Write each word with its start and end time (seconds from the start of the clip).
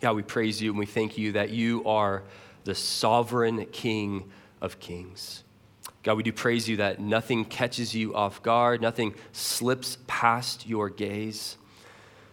God, 0.00 0.16
we 0.16 0.22
praise 0.22 0.60
you 0.60 0.70
and 0.70 0.78
we 0.78 0.86
thank 0.86 1.16
you 1.16 1.32
that 1.32 1.50
you 1.50 1.84
are 1.84 2.22
the 2.64 2.74
sovereign 2.74 3.64
King 3.66 4.30
of 4.60 4.78
kings. 4.78 5.44
God, 6.02 6.16
we 6.16 6.22
do 6.22 6.32
praise 6.32 6.68
you 6.68 6.76
that 6.76 7.00
nothing 7.00 7.44
catches 7.44 7.94
you 7.94 8.14
off 8.14 8.42
guard, 8.42 8.80
nothing 8.80 9.14
slips 9.32 9.98
past 10.06 10.66
your 10.66 10.88
gaze. 10.88 11.56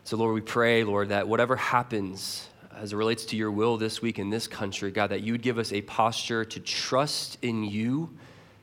So, 0.04 0.18
Lord, 0.18 0.36
we 0.36 0.41
pray, 0.41 0.84
Lord, 0.84 1.10
that 1.10 1.28
whatever 1.28 1.55
happens 1.55 2.49
as 2.76 2.94
it 2.94 2.96
relates 2.97 3.26
to 3.26 3.36
your 3.36 3.52
will 3.52 3.77
this 3.77 4.02
week 4.02 4.20
in 4.20 4.30
this 4.30 4.48
country, 4.48 4.91
God, 4.91 5.07
that 5.11 5.21
you 5.21 5.32
would 5.32 5.41
give 5.41 5.57
us 5.57 5.71
a 5.71 5.82
posture 5.82 6.43
to 6.43 6.59
trust 6.59 7.38
in 7.41 7.64
you 7.64 8.11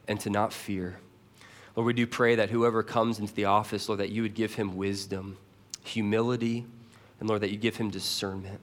and 0.07 0.21
to 0.21 0.31
not 0.31 0.53
fear. 0.53 0.99
Lord, 1.75 1.87
we 1.87 1.93
do 1.93 2.07
pray 2.07 2.35
that 2.35 2.51
whoever 2.51 2.83
comes 2.83 3.19
into 3.19 3.33
the 3.33 3.47
office, 3.47 3.89
Lord, 3.89 4.01
that 4.01 4.11
you 4.11 4.23
would 4.23 4.35
give 4.35 4.55
him 4.55 4.77
wisdom, 4.77 5.39
humility, 5.83 6.67
and 7.19 7.29
Lord, 7.29 7.43
that 7.43 7.51
you 7.51 7.57
give 7.57 7.77
him 7.77 7.91
discernment. 7.91 8.61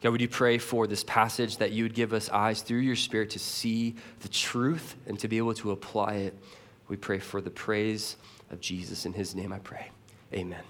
God, 0.00 0.10
would 0.10 0.20
you 0.20 0.28
pray 0.28 0.58
for 0.58 0.86
this 0.86 1.04
passage 1.04 1.58
that 1.58 1.72
you 1.72 1.84
would 1.84 1.94
give 1.94 2.12
us 2.12 2.28
eyes 2.28 2.62
through 2.62 2.80
your 2.80 2.96
Spirit 2.96 3.30
to 3.30 3.38
see 3.38 3.94
the 4.20 4.28
truth 4.28 4.96
and 5.06 5.18
to 5.20 5.28
be 5.28 5.38
able 5.38 5.54
to 5.54 5.70
apply 5.70 6.14
it? 6.14 6.34
We 6.88 6.96
pray 6.96 7.18
for 7.18 7.40
the 7.40 7.50
praise 7.50 8.16
of 8.50 8.60
Jesus. 8.60 9.06
In 9.06 9.14
his 9.14 9.34
name 9.34 9.52
I 9.52 9.58
pray. 9.58 9.90
Amen. 10.32 10.62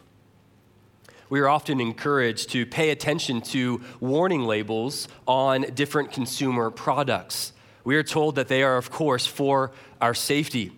We 1.30 1.40
are 1.40 1.48
often 1.48 1.80
encouraged 1.80 2.50
to 2.50 2.66
pay 2.66 2.90
attention 2.90 3.40
to 3.40 3.80
warning 3.98 4.42
labels 4.42 5.08
on 5.26 5.62
different 5.74 6.12
consumer 6.12 6.70
products. 6.70 7.52
We 7.82 7.96
are 7.96 8.02
told 8.02 8.36
that 8.36 8.48
they 8.48 8.62
are, 8.62 8.76
of 8.76 8.90
course, 8.90 9.26
for 9.26 9.72
our 10.00 10.14
safety. 10.14 10.72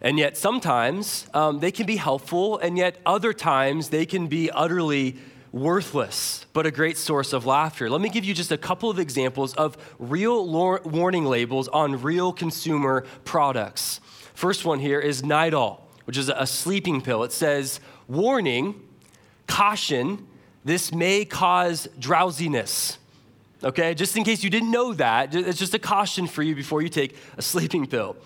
And 0.00 0.18
yet, 0.18 0.36
sometimes 0.36 1.26
um, 1.32 1.60
they 1.60 1.70
can 1.70 1.86
be 1.86 1.96
helpful, 1.96 2.58
and 2.58 2.76
yet, 2.76 2.98
other 3.06 3.32
times, 3.32 3.90
they 3.90 4.04
can 4.04 4.26
be 4.26 4.50
utterly 4.50 5.16
worthless, 5.52 6.46
but 6.54 6.66
a 6.66 6.70
great 6.70 6.96
source 6.96 7.32
of 7.32 7.44
laughter. 7.44 7.88
Let 7.90 8.00
me 8.00 8.08
give 8.08 8.24
you 8.24 8.34
just 8.34 8.50
a 8.50 8.56
couple 8.56 8.90
of 8.90 8.98
examples 8.98 9.54
of 9.54 9.76
real 9.98 10.46
warning 10.84 11.26
labels 11.26 11.68
on 11.68 12.00
real 12.00 12.32
consumer 12.32 13.04
products. 13.24 14.00
First 14.34 14.64
one 14.64 14.80
here 14.80 14.98
is 14.98 15.22
Nytol, 15.22 15.80
which 16.06 16.16
is 16.16 16.30
a 16.30 16.46
sleeping 16.46 17.02
pill. 17.02 17.22
It 17.22 17.32
says, 17.32 17.80
Warning, 18.08 18.80
caution, 19.46 20.26
this 20.64 20.92
may 20.92 21.24
cause 21.24 21.88
drowsiness. 21.98 22.98
Okay, 23.62 23.94
just 23.94 24.16
in 24.16 24.24
case 24.24 24.42
you 24.42 24.50
didn't 24.50 24.70
know 24.70 24.92
that, 24.94 25.34
it's 25.34 25.58
just 25.58 25.74
a 25.74 25.78
caution 25.78 26.26
for 26.26 26.42
you 26.42 26.56
before 26.56 26.82
you 26.82 26.88
take 26.88 27.16
a 27.36 27.42
sleeping 27.42 27.86
pill. 27.86 28.16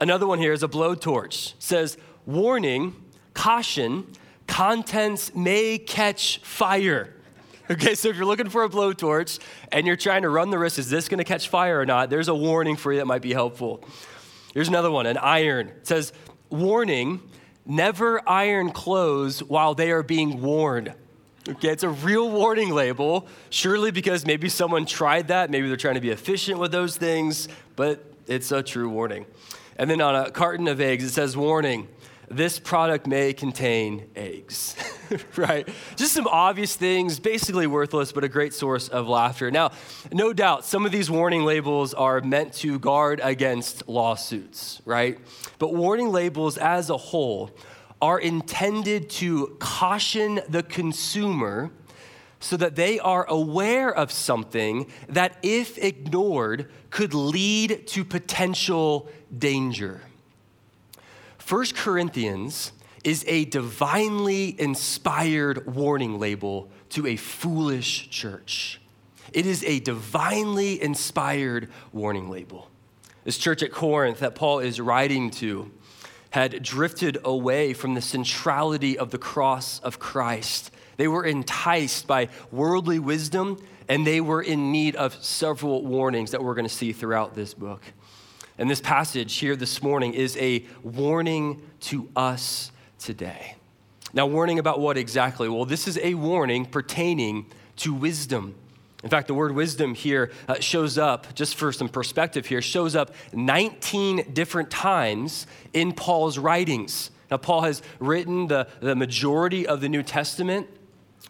Another 0.00 0.26
one 0.26 0.38
here 0.38 0.52
is 0.52 0.62
a 0.62 0.68
blowtorch. 0.68 1.54
It 1.54 1.62
says, 1.62 1.98
Warning, 2.26 2.96
caution, 3.34 4.06
contents 4.50 5.32
may 5.34 5.78
catch 5.78 6.38
fire. 6.38 7.14
Okay, 7.70 7.94
so 7.94 8.08
if 8.08 8.16
you're 8.16 8.26
looking 8.26 8.50
for 8.50 8.64
a 8.64 8.68
blowtorch 8.68 9.38
and 9.70 9.86
you're 9.86 9.94
trying 9.94 10.22
to 10.22 10.28
run 10.28 10.50
the 10.50 10.58
risk, 10.58 10.76
is 10.76 10.90
this 10.90 11.08
gonna 11.08 11.22
catch 11.22 11.48
fire 11.48 11.78
or 11.78 11.86
not? 11.86 12.10
There's 12.10 12.26
a 12.26 12.34
warning 12.34 12.74
for 12.74 12.92
you 12.92 12.98
that 12.98 13.06
might 13.06 13.22
be 13.22 13.32
helpful. 13.32 13.84
Here's 14.52 14.66
another 14.66 14.90
one 14.90 15.06
an 15.06 15.16
iron. 15.18 15.68
It 15.68 15.86
says, 15.86 16.12
Warning, 16.50 17.22
never 17.64 18.28
iron 18.28 18.72
clothes 18.72 19.40
while 19.40 19.76
they 19.76 19.92
are 19.92 20.02
being 20.02 20.42
worn. 20.42 20.94
Okay, 21.48 21.68
it's 21.68 21.84
a 21.84 21.88
real 21.88 22.28
warning 22.28 22.70
label, 22.70 23.28
surely 23.50 23.92
because 23.92 24.26
maybe 24.26 24.48
someone 24.48 24.84
tried 24.84 25.28
that, 25.28 25.48
maybe 25.50 25.68
they're 25.68 25.76
trying 25.76 25.94
to 25.94 26.00
be 26.00 26.10
efficient 26.10 26.58
with 26.58 26.72
those 26.72 26.96
things, 26.96 27.46
but 27.76 28.04
it's 28.26 28.50
a 28.50 28.64
true 28.64 28.88
warning. 28.88 29.26
And 29.78 29.88
then 29.88 30.00
on 30.00 30.16
a 30.16 30.30
carton 30.32 30.66
of 30.66 30.80
eggs, 30.80 31.04
it 31.04 31.10
says, 31.10 31.36
Warning, 31.36 31.86
this 32.30 32.60
product 32.60 33.08
may 33.08 33.32
contain 33.32 34.08
eggs, 34.14 34.76
right? 35.36 35.68
Just 35.96 36.12
some 36.12 36.28
obvious 36.28 36.76
things, 36.76 37.18
basically 37.18 37.66
worthless, 37.66 38.12
but 38.12 38.22
a 38.22 38.28
great 38.28 38.54
source 38.54 38.86
of 38.86 39.08
laughter. 39.08 39.50
Now, 39.50 39.72
no 40.12 40.32
doubt, 40.32 40.64
some 40.64 40.86
of 40.86 40.92
these 40.92 41.10
warning 41.10 41.44
labels 41.44 41.92
are 41.92 42.20
meant 42.20 42.52
to 42.54 42.78
guard 42.78 43.20
against 43.22 43.88
lawsuits, 43.88 44.80
right? 44.84 45.18
But 45.58 45.74
warning 45.74 46.12
labels 46.12 46.56
as 46.56 46.88
a 46.88 46.96
whole 46.96 47.50
are 48.00 48.20
intended 48.20 49.10
to 49.10 49.56
caution 49.58 50.40
the 50.48 50.62
consumer 50.62 51.72
so 52.38 52.56
that 52.56 52.76
they 52.76 53.00
are 53.00 53.26
aware 53.28 53.92
of 53.92 54.12
something 54.12 54.86
that, 55.08 55.36
if 55.42 55.76
ignored, 55.78 56.70
could 56.90 57.12
lead 57.12 57.86
to 57.88 58.04
potential 58.04 59.10
danger. 59.36 60.00
1 61.50 61.66
Corinthians 61.74 62.70
is 63.02 63.24
a 63.26 63.44
divinely 63.46 64.54
inspired 64.60 65.66
warning 65.66 66.20
label 66.20 66.70
to 66.90 67.08
a 67.08 67.16
foolish 67.16 68.08
church. 68.08 68.80
It 69.32 69.46
is 69.46 69.64
a 69.64 69.80
divinely 69.80 70.80
inspired 70.80 71.68
warning 71.92 72.30
label. 72.30 72.70
This 73.24 73.36
church 73.36 73.64
at 73.64 73.72
Corinth 73.72 74.20
that 74.20 74.36
Paul 74.36 74.60
is 74.60 74.80
writing 74.80 75.28
to 75.32 75.72
had 76.30 76.62
drifted 76.62 77.18
away 77.24 77.72
from 77.72 77.94
the 77.94 78.00
centrality 78.00 78.96
of 78.96 79.10
the 79.10 79.18
cross 79.18 79.80
of 79.80 79.98
Christ. 79.98 80.70
They 80.98 81.08
were 81.08 81.24
enticed 81.24 82.06
by 82.06 82.28
worldly 82.52 83.00
wisdom, 83.00 83.60
and 83.88 84.06
they 84.06 84.20
were 84.20 84.40
in 84.40 84.70
need 84.70 84.94
of 84.94 85.14
several 85.24 85.84
warnings 85.84 86.30
that 86.30 86.44
we're 86.44 86.54
going 86.54 86.68
to 86.68 86.72
see 86.72 86.92
throughout 86.92 87.34
this 87.34 87.54
book. 87.54 87.82
And 88.60 88.70
this 88.70 88.82
passage 88.82 89.36
here 89.36 89.56
this 89.56 89.82
morning 89.82 90.12
is 90.12 90.36
a 90.36 90.66
warning 90.82 91.62
to 91.80 92.10
us 92.14 92.70
today. 92.98 93.54
Now, 94.12 94.26
warning 94.26 94.58
about 94.58 94.80
what 94.80 94.98
exactly? 94.98 95.48
Well, 95.48 95.64
this 95.64 95.88
is 95.88 95.98
a 96.02 96.12
warning 96.12 96.66
pertaining 96.66 97.46
to 97.76 97.94
wisdom. 97.94 98.54
In 99.02 99.08
fact, 99.08 99.28
the 99.28 99.34
word 99.34 99.52
wisdom 99.52 99.94
here 99.94 100.30
uh, 100.46 100.60
shows 100.60 100.98
up, 100.98 101.34
just 101.34 101.54
for 101.54 101.72
some 101.72 101.88
perspective 101.88 102.44
here, 102.44 102.60
shows 102.60 102.94
up 102.94 103.14
19 103.32 104.30
different 104.34 104.70
times 104.70 105.46
in 105.72 105.92
Paul's 105.92 106.36
writings. 106.36 107.10
Now, 107.30 107.38
Paul 107.38 107.62
has 107.62 107.80
written 107.98 108.48
the, 108.48 108.68
the 108.80 108.94
majority 108.94 109.66
of 109.66 109.80
the 109.80 109.88
New 109.88 110.02
Testament, 110.02 110.68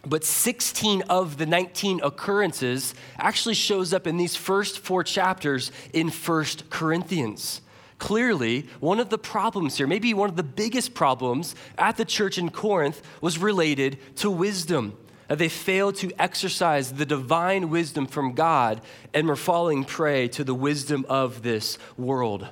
but 0.05 0.23
16 0.23 1.03
of 1.03 1.37
the 1.37 1.45
19 1.45 2.01
occurrences 2.03 2.95
actually 3.17 3.55
shows 3.55 3.93
up 3.93 4.07
in 4.07 4.17
these 4.17 4.35
first 4.35 4.79
four 4.79 5.03
chapters 5.03 5.71
in 5.93 6.09
First 6.09 6.69
Corinthians. 6.69 7.61
Clearly, 7.99 8.67
one 8.79 8.99
of 8.99 9.09
the 9.09 9.19
problems 9.19 9.77
here, 9.77 9.85
maybe 9.85 10.13
one 10.15 10.29
of 10.29 10.35
the 10.35 10.41
biggest 10.41 10.95
problems 10.95 11.53
at 11.77 11.97
the 11.97 12.05
church 12.05 12.39
in 12.39 12.49
Corinth, 12.49 12.99
was 13.21 13.37
related 13.37 13.99
to 14.17 14.31
wisdom. 14.31 14.97
That 15.27 15.37
They 15.37 15.49
failed 15.49 15.95
to 15.97 16.11
exercise 16.17 16.93
the 16.93 17.05
divine 17.05 17.69
wisdom 17.69 18.07
from 18.07 18.33
God 18.33 18.81
and 19.13 19.27
were 19.27 19.35
falling 19.35 19.83
prey 19.83 20.27
to 20.29 20.43
the 20.43 20.55
wisdom 20.55 21.05
of 21.07 21.43
this 21.43 21.77
world. 21.95 22.47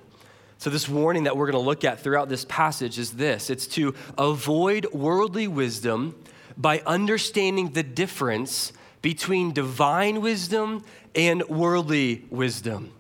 So, 0.59 0.69
this 0.69 0.87
warning 0.87 1.23
that 1.23 1.35
we're 1.35 1.49
going 1.49 1.61
to 1.61 1.67
look 1.67 1.83
at 1.83 2.01
throughout 2.01 2.29
this 2.29 2.45
passage 2.45 2.99
is 2.99 3.13
this 3.13 3.49
it's 3.49 3.65
to 3.67 3.95
avoid 4.17 4.85
worldly 4.93 5.47
wisdom 5.47 6.15
by 6.59 6.79
understanding 6.85 7.69
the 7.69 7.83
difference 7.83 8.73
between 9.01 9.53
divine 9.53 10.21
wisdom 10.21 10.83
and 11.15 11.41
worldly 11.47 12.25
wisdom. 12.29 12.91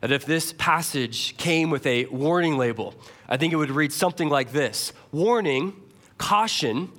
That 0.00 0.12
if 0.12 0.24
this 0.24 0.52
passage 0.52 1.36
came 1.36 1.68
with 1.70 1.84
a 1.84 2.06
warning 2.06 2.56
label, 2.56 2.94
I 3.28 3.36
think 3.36 3.52
it 3.52 3.56
would 3.56 3.70
read 3.70 3.92
something 3.92 4.28
like 4.28 4.52
this 4.52 4.92
Warning, 5.10 5.74
caution, 6.16 6.90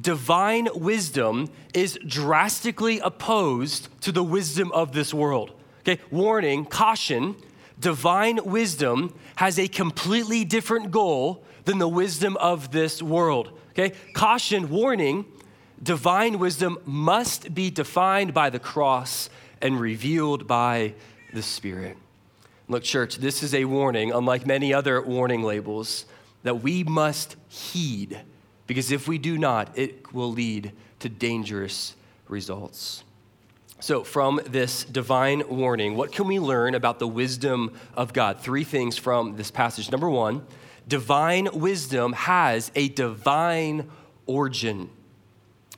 divine 0.00 0.68
wisdom 0.74 1.50
is 1.74 1.98
drastically 2.06 2.98
opposed 3.00 3.88
to 4.02 4.12
the 4.12 4.24
wisdom 4.24 4.72
of 4.72 4.92
this 4.92 5.12
world. 5.12 5.52
Okay, 5.80 6.02
warning, 6.10 6.64
caution, 6.64 7.36
divine 7.78 8.44
wisdom 8.44 9.14
has 9.36 9.58
a 9.58 9.68
completely 9.68 10.44
different 10.44 10.90
goal 10.90 11.44
than 11.64 11.78
the 11.78 11.88
wisdom 11.88 12.36
of 12.38 12.72
this 12.72 13.02
world. 13.02 13.58
Okay, 13.70 13.94
caution, 14.12 14.68
warning, 14.68 15.24
divine 15.82 16.38
wisdom 16.38 16.78
must 16.84 17.54
be 17.54 17.70
defined 17.70 18.34
by 18.34 18.50
the 18.50 18.58
cross 18.58 19.30
and 19.60 19.80
revealed 19.80 20.46
by 20.46 20.94
the 21.32 21.42
Spirit. 21.42 21.96
Look, 22.68 22.84
church, 22.84 23.16
this 23.16 23.42
is 23.42 23.54
a 23.54 23.64
warning, 23.64 24.12
unlike 24.12 24.46
many 24.46 24.72
other 24.72 25.02
warning 25.02 25.42
labels, 25.42 26.04
that 26.42 26.62
we 26.62 26.84
must 26.84 27.36
heed, 27.48 28.20
because 28.66 28.92
if 28.92 29.08
we 29.08 29.18
do 29.18 29.36
not, 29.36 29.76
it 29.76 30.12
will 30.12 30.30
lead 30.30 30.72
to 31.00 31.08
dangerous 31.08 31.94
results. 32.28 33.02
So, 33.80 34.04
from 34.04 34.40
this 34.46 34.84
divine 34.84 35.42
warning, 35.48 35.96
what 35.96 36.12
can 36.12 36.26
we 36.26 36.38
learn 36.38 36.74
about 36.74 36.98
the 36.98 37.08
wisdom 37.08 37.72
of 37.94 38.12
God? 38.12 38.40
Three 38.40 38.64
things 38.64 38.98
from 38.98 39.36
this 39.36 39.50
passage. 39.50 39.90
Number 39.90 40.08
one, 40.08 40.46
divine 40.86 41.48
wisdom 41.52 42.12
has 42.12 42.70
a 42.74 42.88
divine 42.90 43.90
origin. 44.26 44.90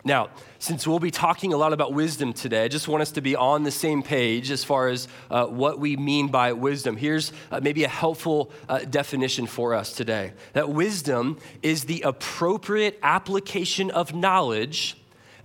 Now, 0.05 0.31
since 0.59 0.85
we'll 0.85 0.99
be 0.99 1.13
talking 1.13 1.53
a 1.53 1.57
lot 1.57 1.73
about 1.73 1.93
wisdom 1.93 2.33
today, 2.33 2.65
I 2.65 2.69
just 2.69 2.89
want 2.89 3.03
us 3.03 3.13
to 3.13 3.21
be 3.21 3.37
on 3.37 3.63
the 3.63 3.71
same 3.71 4.03
page 4.03 4.51
as 4.51 4.65
far 4.65 4.89
as 4.89 5.07
uh, 5.31 5.47
what 5.47 5.79
we 5.79 5.97
mean 5.97 6.27
by 6.27 6.53
wisdom. 6.55 6.97
Here's 6.97 7.33
uh, 7.53 7.61
maybe 7.63 7.85
a 7.85 7.89
helpful 7.89 8.51
uh, 8.69 8.81
definition 8.81 9.47
for 9.47 9.75
us 9.75 9.93
today 9.93 10.33
that 10.55 10.69
wisdom 10.69 11.39
is 11.63 11.85
the 11.85 12.03
appropriate 12.03 12.99
application 13.03 13.93
of 13.93 14.13
knowledge 14.13 14.97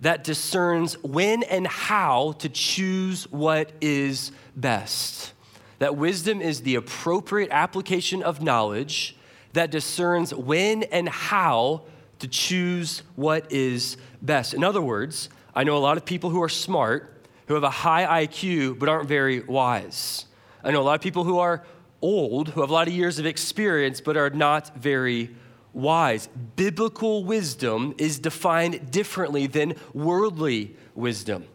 that 0.02 0.24
discerns 0.24 0.98
when 1.04 1.44
and 1.44 1.68
how 1.68 2.32
to 2.40 2.50
choose 2.50 3.30
what 3.32 3.72
is 3.80 4.32
best. 4.56 5.34
That 5.78 5.98
wisdom 5.98 6.42
is 6.42 6.62
the 6.62 6.76
appropriate 6.76 7.50
application 7.52 8.24
of 8.24 8.42
knowledge 8.42 9.16
that 9.54 9.70
discerns 9.70 10.34
when 10.34 10.82
and 10.84 11.08
how 11.08 11.84
to 12.20 12.28
choose 12.28 13.04
what 13.16 13.52
is 13.52 13.98
best. 14.22 14.54
In 14.54 14.64
other 14.64 14.82
words, 14.82 15.30
I 15.56 15.64
know 15.64 15.78
a 15.78 15.80
lot 15.80 15.98
of 15.98 16.06
people 16.06 16.30
who 16.30 16.42
are 16.42 16.50
smart, 16.50 17.24
who 17.48 17.54
have 17.54 17.64
a 17.64 17.70
high 17.70 18.26
IQ, 18.26 18.80
but 18.80 18.90
aren't 18.90 19.08
very 19.08 19.42
wise. 19.42 20.26
I 20.64 20.72
know 20.72 20.82
a 20.82 20.84
lot 20.84 20.96
of 20.96 21.02
people 21.02 21.24
who 21.24 21.40
are 21.40 21.64
old, 22.02 22.50
who 22.50 22.62
have 22.62 22.70
a 22.70 22.74
lot 22.74 22.88
of 22.88 22.94
years 22.94 23.20
of 23.20 23.26
experience, 23.26 24.02
but 24.02 24.18
are 24.18 24.30
not 24.30 24.76
very 24.76 25.36
wise. 25.74 26.28
Biblical 26.56 27.24
wisdom 27.24 27.96
is 27.98 28.20
defined 28.20 28.92
differently 28.92 29.48
than 29.48 29.76
worldly 29.94 30.76
wisdom. 30.96 31.46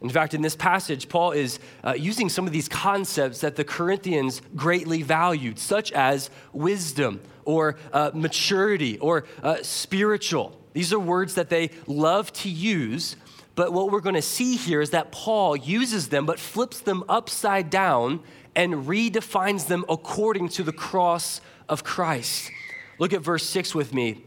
In 0.00 0.10
fact, 0.10 0.34
in 0.34 0.42
this 0.42 0.56
passage, 0.56 1.08
Paul 1.08 1.30
is 1.30 1.60
uh, 1.84 1.92
using 1.92 2.28
some 2.28 2.46
of 2.46 2.52
these 2.52 2.68
concepts 2.68 3.40
that 3.40 3.54
the 3.54 3.64
Corinthians 3.64 4.42
greatly 4.56 5.02
valued, 5.02 5.58
such 5.58 5.92
as 5.92 6.28
wisdom 6.52 7.20
or 7.44 7.76
uh, 7.92 8.10
maturity 8.12 8.98
or 8.98 9.24
uh, 9.42 9.58
spiritual. 9.62 10.58
These 10.72 10.92
are 10.92 10.98
words 10.98 11.34
that 11.34 11.50
they 11.50 11.70
love 11.86 12.32
to 12.34 12.48
use, 12.48 13.16
but 13.54 13.72
what 13.72 13.90
we're 13.90 14.00
going 14.00 14.14
to 14.14 14.22
see 14.22 14.56
here 14.56 14.80
is 14.80 14.90
that 14.90 15.12
Paul 15.12 15.56
uses 15.56 16.08
them 16.08 16.24
but 16.26 16.38
flips 16.38 16.80
them 16.80 17.04
upside 17.08 17.68
down 17.70 18.22
and 18.54 18.86
redefines 18.86 19.66
them 19.66 19.84
according 19.88 20.48
to 20.50 20.62
the 20.62 20.72
cross 20.72 21.40
of 21.68 21.84
Christ. 21.84 22.50
Look 22.98 23.12
at 23.12 23.20
verse 23.20 23.44
6 23.48 23.74
with 23.74 23.92
me. 23.92 24.24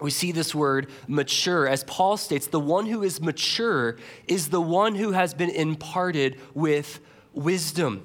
We 0.00 0.10
see 0.10 0.30
this 0.30 0.54
word 0.54 0.90
mature. 1.08 1.66
As 1.66 1.82
Paul 1.84 2.16
states, 2.16 2.46
the 2.46 2.60
one 2.60 2.86
who 2.86 3.02
is 3.02 3.20
mature 3.20 3.96
is 4.28 4.48
the 4.50 4.60
one 4.60 4.94
who 4.94 5.12
has 5.12 5.32
been 5.32 5.50
imparted 5.50 6.38
with 6.54 7.00
wisdom. 7.32 8.04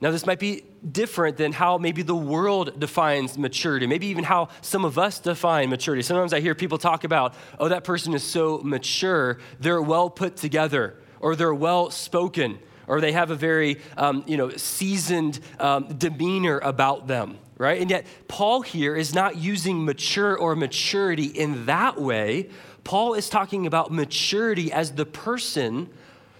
Now, 0.00 0.12
this 0.12 0.26
might 0.26 0.38
be 0.38 0.62
different 0.90 1.36
than 1.36 1.52
how 1.52 1.78
maybe 1.78 2.02
the 2.02 2.14
world 2.14 2.80
defines 2.80 3.38
maturity, 3.38 3.86
maybe 3.86 4.06
even 4.08 4.24
how 4.24 4.48
some 4.60 4.84
of 4.84 4.98
us 4.98 5.20
define 5.20 5.70
maturity. 5.70 6.02
Sometimes 6.02 6.32
I 6.32 6.40
hear 6.40 6.54
people 6.54 6.78
talk 6.78 7.04
about, 7.04 7.34
oh, 7.58 7.68
that 7.68 7.84
person 7.84 8.14
is 8.14 8.22
so 8.22 8.60
mature, 8.64 9.38
they're 9.60 9.82
well 9.82 10.10
put 10.10 10.36
together, 10.36 10.96
or 11.20 11.36
they're 11.36 11.54
well 11.54 11.90
spoken, 11.90 12.58
or 12.88 13.00
they 13.00 13.12
have 13.12 13.30
a 13.30 13.36
very 13.36 13.80
um, 13.96 14.24
you 14.26 14.36
know, 14.36 14.50
seasoned 14.50 15.38
um, 15.60 15.86
demeanor 15.96 16.58
about 16.58 17.06
them, 17.06 17.38
right? 17.58 17.80
And 17.80 17.88
yet, 17.88 18.06
Paul 18.26 18.62
here 18.62 18.96
is 18.96 19.14
not 19.14 19.36
using 19.36 19.84
mature 19.84 20.36
or 20.36 20.56
maturity 20.56 21.26
in 21.26 21.66
that 21.66 22.00
way. 22.00 22.48
Paul 22.82 23.14
is 23.14 23.28
talking 23.28 23.66
about 23.66 23.92
maturity 23.92 24.72
as 24.72 24.92
the 24.92 25.06
person 25.06 25.88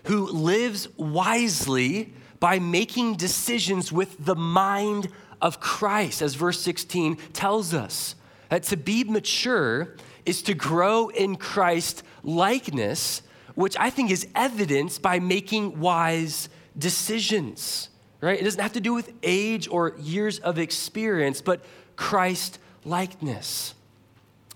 who 0.05 0.27
lives 0.27 0.89
wisely 0.97 2.13
by 2.43 2.59
making 2.59 3.15
decisions 3.15 3.93
with 3.93 4.17
the 4.25 4.35
mind 4.35 5.07
of 5.41 5.61
Christ, 5.61 6.21
as 6.21 6.35
verse 6.35 6.61
16 6.61 7.17
tells 7.33 7.73
us. 7.73 8.17
That 8.49 8.65
to 8.65 8.77
be 8.77 9.05
mature 9.05 9.95
is 10.27 10.43
to 10.43 10.55
grow 10.55 11.07
in 11.11 11.37
Christ 11.37 12.03
likeness, 12.25 13.23
which 13.55 13.77
I 13.79 13.91
think 13.91 14.11
is 14.11 14.27
evidenced 14.35 15.01
by 15.03 15.21
making 15.21 15.79
wise 15.79 16.49
decisions, 16.77 17.91
right? 18.21 18.41
It 18.41 18.43
doesn't 18.43 18.61
have 18.61 18.73
to 18.73 18.81
do 18.81 18.93
with 18.93 19.13
age 19.23 19.69
or 19.69 19.95
years 20.01 20.41
of 20.41 20.59
experience, 20.59 21.41
but 21.41 21.65
Christ 21.95 22.59
likeness. 22.85 23.75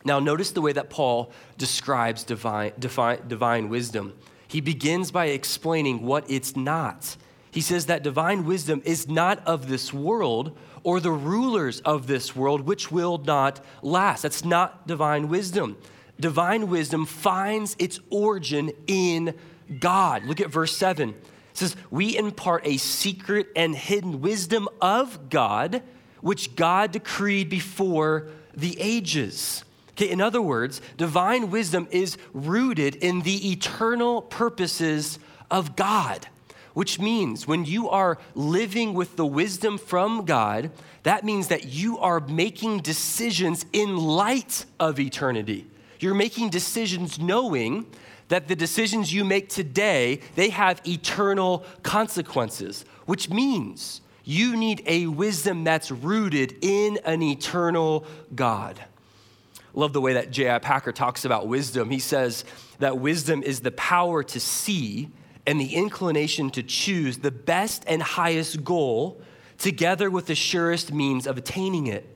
Now, 0.04 0.18
notice 0.18 0.50
the 0.50 0.60
way 0.60 0.72
that 0.72 0.90
Paul 0.90 1.30
describes 1.56 2.24
divine, 2.24 2.72
divine, 2.80 3.28
divine 3.28 3.68
wisdom. 3.68 4.14
He 4.48 4.60
begins 4.60 5.12
by 5.12 5.26
explaining 5.26 6.02
what 6.02 6.28
it's 6.28 6.56
not. 6.56 7.16
He 7.56 7.62
says 7.62 7.86
that 7.86 8.02
divine 8.02 8.44
wisdom 8.44 8.82
is 8.84 9.08
not 9.08 9.38
of 9.46 9.66
this 9.66 9.90
world 9.90 10.54
or 10.82 11.00
the 11.00 11.10
rulers 11.10 11.80
of 11.86 12.06
this 12.06 12.36
world, 12.36 12.60
which 12.60 12.92
will 12.92 13.16
not 13.16 13.64
last. 13.80 14.24
That's 14.24 14.44
not 14.44 14.86
divine 14.86 15.30
wisdom. 15.30 15.78
Divine 16.20 16.68
wisdom 16.68 17.06
finds 17.06 17.74
its 17.78 17.98
origin 18.10 18.72
in 18.86 19.34
God. 19.80 20.26
Look 20.26 20.42
at 20.42 20.50
verse 20.50 20.76
7. 20.76 21.08
It 21.08 21.16
says, 21.54 21.76
We 21.90 22.18
impart 22.18 22.66
a 22.66 22.76
secret 22.76 23.48
and 23.56 23.74
hidden 23.74 24.20
wisdom 24.20 24.68
of 24.82 25.30
God, 25.30 25.82
which 26.20 26.56
God 26.56 26.92
decreed 26.92 27.48
before 27.48 28.28
the 28.54 28.78
ages. 28.78 29.64
Okay, 29.92 30.10
in 30.10 30.20
other 30.20 30.42
words, 30.42 30.82
divine 30.98 31.50
wisdom 31.50 31.88
is 31.90 32.18
rooted 32.34 32.96
in 32.96 33.22
the 33.22 33.50
eternal 33.50 34.20
purposes 34.20 35.18
of 35.50 35.74
God 35.74 36.28
which 36.76 37.00
means 37.00 37.46
when 37.46 37.64
you 37.64 37.88
are 37.88 38.18
living 38.34 38.92
with 38.92 39.16
the 39.16 39.24
wisdom 39.24 39.78
from 39.78 40.26
God, 40.26 40.70
that 41.04 41.24
means 41.24 41.48
that 41.48 41.64
you 41.64 41.98
are 42.00 42.20
making 42.20 42.80
decisions 42.80 43.64
in 43.72 43.96
light 43.96 44.66
of 44.78 45.00
eternity. 45.00 45.66
You're 46.00 46.12
making 46.12 46.50
decisions 46.50 47.18
knowing 47.18 47.86
that 48.28 48.48
the 48.48 48.54
decisions 48.54 49.10
you 49.10 49.24
make 49.24 49.48
today, 49.48 50.20
they 50.34 50.50
have 50.50 50.82
eternal 50.86 51.64
consequences, 51.82 52.84
which 53.06 53.30
means 53.30 54.02
you 54.22 54.54
need 54.54 54.82
a 54.84 55.06
wisdom 55.06 55.64
that's 55.64 55.90
rooted 55.90 56.58
in 56.60 56.98
an 57.06 57.22
eternal 57.22 58.04
God. 58.34 58.78
Love 59.72 59.94
the 59.94 60.02
way 60.02 60.12
that 60.12 60.30
J.I. 60.30 60.58
Packer 60.58 60.92
talks 60.92 61.24
about 61.24 61.48
wisdom. 61.48 61.88
He 61.88 62.00
says 62.00 62.44
that 62.80 62.98
wisdom 62.98 63.42
is 63.42 63.60
the 63.60 63.70
power 63.70 64.22
to 64.24 64.38
see 64.38 65.08
and 65.46 65.60
the 65.60 65.74
inclination 65.74 66.50
to 66.50 66.62
choose 66.62 67.18
the 67.18 67.30
best 67.30 67.84
and 67.86 68.02
highest 68.02 68.64
goal 68.64 69.20
together 69.58 70.10
with 70.10 70.26
the 70.26 70.34
surest 70.34 70.92
means 70.92 71.26
of 71.26 71.38
attaining 71.38 71.86
it. 71.86 72.06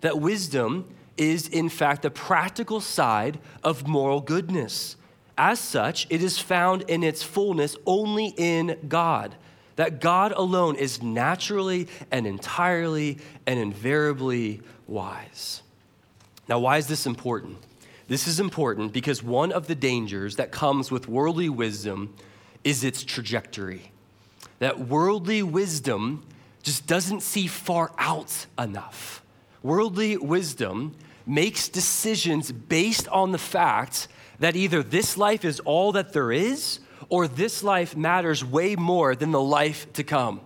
That 0.00 0.18
wisdom 0.18 0.92
is, 1.16 1.48
in 1.48 1.68
fact, 1.68 2.02
the 2.02 2.10
practical 2.10 2.80
side 2.80 3.38
of 3.62 3.86
moral 3.86 4.20
goodness. 4.20 4.96
As 5.38 5.60
such, 5.60 6.06
it 6.10 6.22
is 6.22 6.38
found 6.38 6.82
in 6.82 7.02
its 7.02 7.22
fullness 7.22 7.76
only 7.86 8.34
in 8.36 8.78
God. 8.88 9.34
That 9.76 10.00
God 10.00 10.32
alone 10.32 10.76
is 10.76 11.02
naturally 11.02 11.88
and 12.10 12.26
entirely 12.26 13.18
and 13.46 13.58
invariably 13.58 14.60
wise. 14.86 15.62
Now, 16.48 16.58
why 16.58 16.76
is 16.76 16.88
this 16.88 17.06
important? 17.06 17.58
This 18.08 18.26
is 18.26 18.40
important 18.40 18.92
because 18.92 19.22
one 19.22 19.52
of 19.52 19.68
the 19.68 19.74
dangers 19.74 20.36
that 20.36 20.50
comes 20.50 20.90
with 20.90 21.08
worldly 21.08 21.48
wisdom 21.48 22.14
is 22.64 22.84
its 22.84 23.02
trajectory. 23.04 23.92
That 24.58 24.80
worldly 24.80 25.42
wisdom 25.42 26.24
just 26.62 26.86
doesn't 26.86 27.22
see 27.22 27.46
far 27.46 27.92
out 27.98 28.46
enough. 28.58 29.22
Worldly 29.62 30.16
wisdom 30.16 30.94
makes 31.26 31.68
decisions 31.68 32.52
based 32.52 33.08
on 33.08 33.32
the 33.32 33.38
fact 33.38 34.08
that 34.38 34.56
either 34.56 34.82
this 34.82 35.16
life 35.16 35.44
is 35.44 35.60
all 35.60 35.92
that 35.92 36.12
there 36.12 36.32
is 36.32 36.80
or 37.08 37.28
this 37.28 37.62
life 37.62 37.96
matters 37.96 38.44
way 38.44 38.74
more 38.76 39.14
than 39.14 39.30
the 39.30 39.40
life 39.40 39.92
to 39.94 40.04
come. 40.04 40.40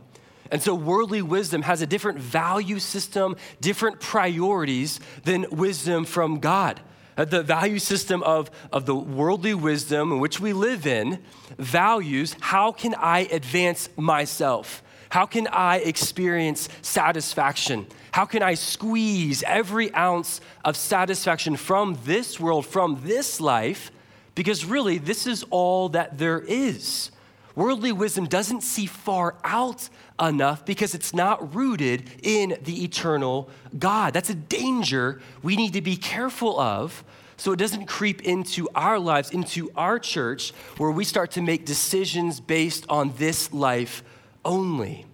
And 0.50 0.62
so, 0.62 0.74
worldly 0.74 1.22
wisdom 1.22 1.62
has 1.62 1.82
a 1.82 1.86
different 1.86 2.18
value 2.18 2.78
system, 2.78 3.36
different 3.60 4.00
priorities 4.00 5.00
than 5.24 5.46
wisdom 5.50 6.04
from 6.04 6.38
God. 6.38 6.80
Uh, 7.16 7.24
the 7.24 7.42
value 7.42 7.78
system 7.78 8.22
of, 8.22 8.50
of 8.72 8.84
the 8.84 8.94
worldly 8.94 9.54
wisdom 9.54 10.12
in 10.12 10.20
which 10.20 10.38
we 10.38 10.52
live 10.52 10.86
in 10.86 11.18
values 11.58 12.36
how 12.40 12.70
can 12.72 12.94
I 12.94 13.20
advance 13.20 13.88
myself? 13.96 14.82
How 15.08 15.24
can 15.24 15.46
I 15.46 15.78
experience 15.78 16.68
satisfaction? 16.82 17.86
How 18.12 18.26
can 18.26 18.42
I 18.42 18.54
squeeze 18.54 19.42
every 19.44 19.94
ounce 19.94 20.40
of 20.64 20.76
satisfaction 20.76 21.56
from 21.56 21.98
this 22.04 22.38
world, 22.38 22.66
from 22.66 23.00
this 23.04 23.40
life? 23.40 23.90
Because 24.34 24.64
really, 24.64 24.98
this 24.98 25.26
is 25.26 25.44
all 25.50 25.88
that 25.90 26.18
there 26.18 26.40
is. 26.40 27.10
Worldly 27.54 27.92
wisdom 27.92 28.26
doesn't 28.26 28.62
see 28.62 28.84
far 28.84 29.36
out 29.42 29.88
enough 30.20 30.64
because 30.64 30.94
it's 30.94 31.14
not 31.14 31.54
rooted 31.54 32.10
in 32.22 32.56
the 32.62 32.84
eternal 32.84 33.48
God. 33.78 34.14
That's 34.14 34.30
a 34.30 34.34
danger 34.34 35.20
we 35.42 35.56
need 35.56 35.72
to 35.74 35.82
be 35.82 35.96
careful 35.96 36.58
of 36.58 37.04
so 37.36 37.52
it 37.52 37.58
doesn't 37.58 37.86
creep 37.86 38.22
into 38.22 38.68
our 38.74 38.98
lives, 38.98 39.30
into 39.30 39.70
our 39.76 39.98
church, 39.98 40.52
where 40.78 40.90
we 40.90 41.04
start 41.04 41.32
to 41.32 41.42
make 41.42 41.66
decisions 41.66 42.40
based 42.40 42.86
on 42.88 43.12
this 43.18 43.52
life 43.52 44.02
only. 44.44 45.04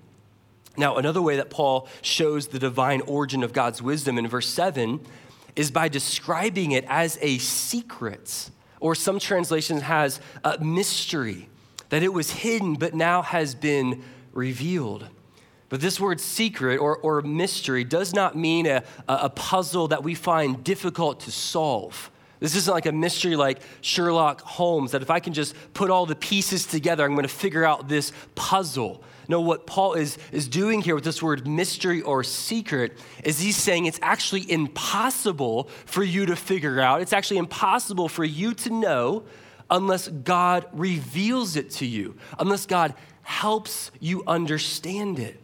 Now, 0.76 0.96
another 0.96 1.20
way 1.20 1.36
that 1.36 1.50
Paul 1.50 1.88
shows 2.00 2.46
the 2.46 2.58
divine 2.58 3.00
origin 3.02 3.42
of 3.42 3.52
God's 3.52 3.82
wisdom 3.82 4.18
in 4.18 4.28
verse 4.28 4.48
7 4.48 5.00
is 5.56 5.70
by 5.70 5.88
describing 5.88 6.72
it 6.72 6.84
as 6.88 7.18
a 7.20 7.38
secret, 7.38 8.50
or 8.80 8.94
some 8.94 9.18
translations 9.18 9.82
has 9.82 10.20
a 10.44 10.58
mystery, 10.64 11.48
that 11.90 12.02
it 12.02 12.12
was 12.12 12.30
hidden 12.30 12.74
but 12.74 12.94
now 12.94 13.20
has 13.20 13.54
been 13.54 14.02
revealed. 14.32 15.06
But 15.68 15.80
this 15.80 15.98
word 15.98 16.20
secret 16.20 16.78
or, 16.78 16.98
or 16.98 17.22
mystery 17.22 17.84
does 17.84 18.12
not 18.12 18.36
mean 18.36 18.66
a, 18.66 18.84
a 19.08 19.30
puzzle 19.30 19.88
that 19.88 20.02
we 20.02 20.14
find 20.14 20.62
difficult 20.62 21.20
to 21.20 21.30
solve 21.30 22.10
This 22.42 22.56
isn't 22.56 22.74
like 22.74 22.86
a 22.86 22.92
mystery 22.92 23.36
like 23.36 23.60
Sherlock 23.82 24.40
Holmes 24.40 24.90
that 24.90 25.00
if 25.00 25.10
I 25.10 25.20
can 25.20 25.32
just 25.32 25.54
put 25.74 25.90
all 25.90 26.06
the 26.06 26.16
pieces 26.16 26.66
together, 26.66 27.04
I'm 27.04 27.12
going 27.12 27.22
to 27.22 27.28
figure 27.28 27.64
out 27.64 27.88
this 27.88 28.10
puzzle. 28.34 29.04
No, 29.28 29.40
what 29.40 29.64
Paul 29.64 29.94
is, 29.94 30.18
is 30.32 30.48
doing 30.48 30.80
here 30.80 30.96
with 30.96 31.04
this 31.04 31.22
word 31.22 31.46
mystery 31.46 32.02
or 32.02 32.24
secret 32.24 32.98
is 33.22 33.38
he's 33.38 33.56
saying 33.56 33.86
it's 33.86 34.00
actually 34.02 34.50
impossible 34.50 35.68
for 35.86 36.02
you 36.02 36.26
to 36.26 36.34
figure 36.34 36.80
out. 36.80 37.00
It's 37.00 37.12
actually 37.12 37.38
impossible 37.38 38.08
for 38.08 38.24
you 38.24 38.54
to 38.54 38.70
know 38.70 39.22
unless 39.70 40.08
God 40.08 40.66
reveals 40.72 41.54
it 41.54 41.70
to 41.70 41.86
you, 41.86 42.16
unless 42.40 42.66
God 42.66 42.92
helps 43.22 43.90
you 44.00 44.22
understand 44.26 45.18
it. 45.18 45.40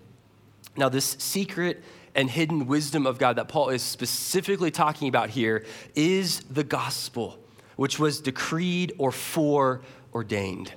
Now, 0.76 0.88
this 0.88 1.16
secret 1.18 1.82
and 2.14 2.30
hidden 2.30 2.66
wisdom 2.66 3.06
of 3.06 3.18
God 3.18 3.36
that 3.36 3.48
Paul 3.48 3.68
is 3.70 3.82
specifically 3.82 4.70
talking 4.70 5.08
about 5.08 5.30
here 5.30 5.64
is 5.94 6.40
the 6.50 6.64
gospel, 6.64 7.38
which 7.76 7.98
was 7.98 8.20
decreed 8.20 8.92
or 8.98 9.12
foreordained. 9.12 10.72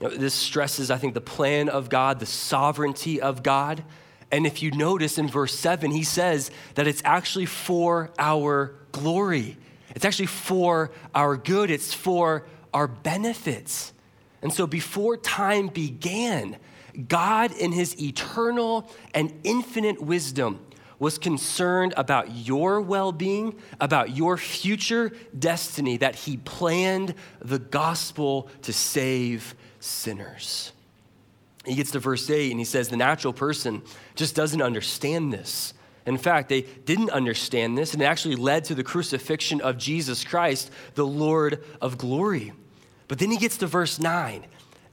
You 0.00 0.08
know, 0.08 0.16
this 0.16 0.34
stresses, 0.34 0.90
I 0.90 0.96
think, 0.98 1.14
the 1.14 1.20
plan 1.20 1.68
of 1.68 1.88
God, 1.90 2.20
the 2.20 2.26
sovereignty 2.26 3.20
of 3.20 3.42
God. 3.42 3.84
And 4.32 4.46
if 4.46 4.62
you 4.62 4.70
notice 4.70 5.18
in 5.18 5.28
verse 5.28 5.56
7, 5.56 5.90
he 5.90 6.04
says 6.04 6.50
that 6.74 6.86
it's 6.86 7.02
actually 7.04 7.46
for 7.46 8.10
our 8.18 8.74
glory. 8.92 9.56
It's 9.94 10.04
actually 10.04 10.26
for 10.26 10.90
our 11.14 11.36
good, 11.36 11.70
it's 11.70 11.92
for 11.92 12.46
our 12.72 12.86
benefits. 12.86 13.92
And 14.42 14.52
so 14.52 14.66
before 14.66 15.16
time 15.16 15.68
began, 15.68 16.56
God, 17.08 17.52
in 17.52 17.72
his 17.72 18.00
eternal 18.00 18.90
and 19.14 19.32
infinite 19.44 20.00
wisdom, 20.00 20.60
was 20.98 21.16
concerned 21.18 21.94
about 21.96 22.30
your 22.30 22.80
well 22.80 23.10
being, 23.10 23.58
about 23.80 24.14
your 24.14 24.36
future 24.36 25.10
destiny, 25.36 25.96
that 25.96 26.14
he 26.14 26.36
planned 26.36 27.14
the 27.40 27.58
gospel 27.58 28.48
to 28.62 28.72
save 28.72 29.54
sinners. 29.80 30.72
He 31.64 31.74
gets 31.74 31.90
to 31.92 31.98
verse 31.98 32.28
8 32.28 32.50
and 32.50 32.60
he 32.60 32.64
says, 32.64 32.88
The 32.88 32.96
natural 32.96 33.32
person 33.32 33.82
just 34.14 34.34
doesn't 34.34 34.62
understand 34.62 35.32
this. 35.32 35.74
In 36.06 36.18
fact, 36.18 36.48
they 36.48 36.62
didn't 36.62 37.10
understand 37.10 37.76
this, 37.76 37.92
and 37.92 38.02
it 38.02 38.06
actually 38.06 38.36
led 38.36 38.64
to 38.64 38.74
the 38.74 38.82
crucifixion 38.82 39.60
of 39.60 39.76
Jesus 39.76 40.24
Christ, 40.24 40.70
the 40.94 41.06
Lord 41.06 41.62
of 41.80 41.98
glory. 41.98 42.52
But 43.10 43.18
then 43.18 43.30
he 43.30 43.36
gets 43.36 43.58
to 43.58 43.66
verse 43.66 43.98
9 43.98 44.46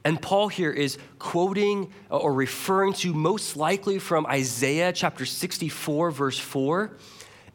and 0.04 0.22
Paul 0.22 0.48
here 0.48 0.70
is 0.70 0.96
quoting 1.18 1.92
or 2.08 2.32
referring 2.32 2.94
to 2.94 3.12
most 3.12 3.56
likely 3.56 3.98
from 3.98 4.24
Isaiah 4.26 4.90
chapter 4.90 5.26
64, 5.26 6.10
verse 6.12 6.38
4. 6.38 6.96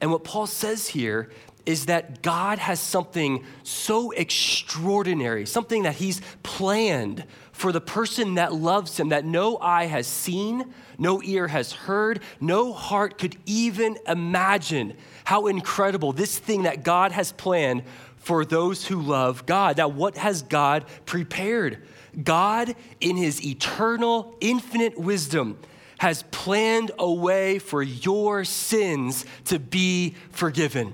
And 0.01 0.11
what 0.11 0.23
Paul 0.23 0.45
says 0.45 0.87
here 0.87 1.31
is 1.65 1.87
that 1.87 2.21
God 2.21 2.59
has 2.59 2.79
something 2.79 3.43
so 3.63 4.11
extraordinary, 4.11 5.47
something 5.47 5.83
that 5.83 5.95
he's 5.95 6.21
planned 6.43 7.23
for 7.53 7.71
the 7.71 7.81
person 7.81 8.35
that 8.35 8.53
loves 8.53 8.99
him 8.99 9.09
that 9.09 9.25
no 9.25 9.57
eye 9.57 9.85
has 9.85 10.05
seen, 10.05 10.73
no 10.97 11.23
ear 11.23 11.47
has 11.47 11.71
heard, 11.71 12.19
no 12.41 12.71
heart 12.73 13.17
could 13.17 13.37
even 13.45 13.97
imagine 14.07 14.93
how 15.23 15.47
incredible 15.47 16.11
this 16.11 16.37
thing 16.37 16.63
that 16.63 16.83
God 16.83 17.13
has 17.13 17.31
planned 17.31 17.83
for 18.23 18.45
those 18.45 18.85
who 18.85 19.01
love 19.01 19.45
God. 19.45 19.77
Now, 19.77 19.89
what 19.89 20.17
has 20.17 20.41
God 20.41 20.85
prepared? 21.05 21.85
God, 22.21 22.75
in 22.99 23.17
his 23.17 23.45
eternal, 23.45 24.35
infinite 24.39 24.97
wisdom, 24.97 25.59
has 25.97 26.23
planned 26.31 26.91
a 26.97 27.11
way 27.11 27.59
for 27.59 27.83
your 27.83 28.45
sins 28.45 29.25
to 29.45 29.59
be 29.59 30.15
forgiven. 30.31 30.93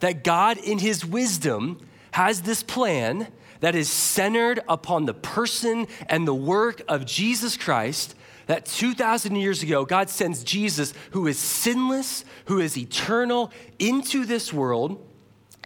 That 0.00 0.24
God, 0.24 0.58
in 0.58 0.78
his 0.78 1.04
wisdom, 1.04 1.86
has 2.12 2.42
this 2.42 2.62
plan 2.62 3.28
that 3.60 3.74
is 3.74 3.88
centered 3.88 4.60
upon 4.68 5.04
the 5.04 5.14
person 5.14 5.86
and 6.08 6.26
the 6.26 6.34
work 6.34 6.82
of 6.88 7.04
Jesus 7.04 7.56
Christ. 7.56 8.14
That 8.46 8.64
2,000 8.64 9.36
years 9.36 9.62
ago, 9.62 9.84
God 9.84 10.08
sends 10.08 10.42
Jesus, 10.42 10.94
who 11.10 11.26
is 11.26 11.38
sinless, 11.38 12.24
who 12.46 12.58
is 12.58 12.76
eternal, 12.76 13.52
into 13.78 14.24
this 14.24 14.52
world. 14.52 15.06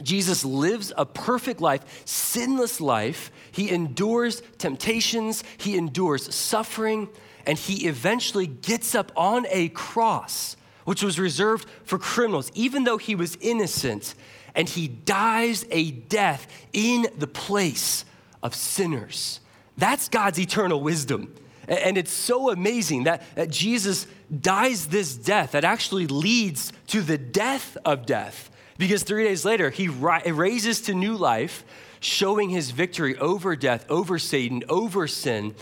Jesus 0.03 0.45
lives 0.45 0.93
a 0.97 1.07
perfect 1.07 1.61
life, 1.61 2.03
sinless 2.05 2.81
life, 2.81 3.31
he 3.53 3.71
endures 3.71 4.43
temptations, 4.59 5.45
he 5.57 5.77
endures 5.77 6.35
suffering, 6.35 7.09
and 7.47 7.57
he 7.57 7.87
eventually 7.87 8.47
gets 8.47 8.95
up 8.95 9.13
on 9.17 9.47
a 9.51 9.69
cross, 9.71 10.57
which 10.85 11.03
was 11.03 11.19
reserved 11.19 11.69
for 11.85 11.99
criminals, 11.99 12.51
even 12.55 12.85
though 12.85 12.99
he 12.99 13.15
was 13.15 13.37
innocent, 13.41 14.15
and 14.55 14.69
he 14.69 14.89
dies 14.89 15.65
a 15.71 15.91
death 15.91 16.47
in 16.73 17.07
the 17.17 17.27
place 17.27 18.05
of 18.43 18.55
sinners. 18.55 19.41
That's 19.77 20.09
God's 20.09 20.39
eternal 20.39 20.81
wisdom. 20.81 21.35
And 21.67 21.97
it's 21.97 22.13
so 22.13 22.51
amazing 22.51 23.05
that, 23.05 23.23
that 23.37 23.51
Jesus 23.51 24.07
dies 24.41 24.89
this 24.89 25.17
death 25.17 25.53
that 25.53 25.65
actually 25.65 26.07
leads 26.07 26.73
to 26.89 27.01
the 27.01 27.17
death 27.17 27.77
of 27.85 28.07
death. 28.07 28.51
Because 28.77 29.03
three 29.03 29.25
days 29.25 29.45
later, 29.45 29.71
he 29.71 29.89
raises 29.89 30.81
to 30.83 30.95
new 30.95 31.17
life 31.17 31.65
showing 32.01 32.51
his 32.51 32.71
victory 32.71 33.17
over 33.19 33.57
death, 33.57 33.87
over 33.89 34.19
Satan, 34.19 34.63
over 34.69 35.07
sin. 35.07 35.55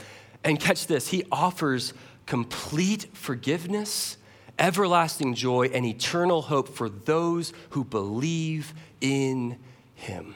And 0.42 0.59
catch 0.59 0.87
this, 0.87 1.09
he 1.09 1.25
offers 1.31 1.95
complete 2.26 3.07
forgiveness, 3.12 4.16
everlasting 4.59 5.35
joy, 5.35 5.66
and 5.66 5.85
eternal 5.85 6.42
hope 6.42 6.69
for 6.69 6.88
those 6.88 7.52
who 7.71 7.85
believe 7.85 8.75
in 9.00 9.59
him. 9.95 10.35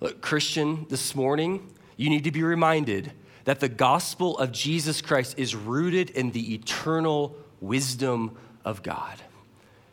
Look, 0.00 0.20
Christian, 0.20 0.86
this 0.88 1.14
morning, 1.14 1.70
you 1.96 2.10
need 2.10 2.24
to 2.24 2.32
be 2.32 2.42
reminded 2.42 3.12
that 3.44 3.60
the 3.60 3.68
gospel 3.68 4.36
of 4.38 4.50
Jesus 4.50 5.00
Christ 5.00 5.38
is 5.38 5.54
rooted 5.54 6.10
in 6.10 6.32
the 6.32 6.54
eternal 6.54 7.36
wisdom 7.60 8.36
of 8.64 8.82
God. 8.82 9.22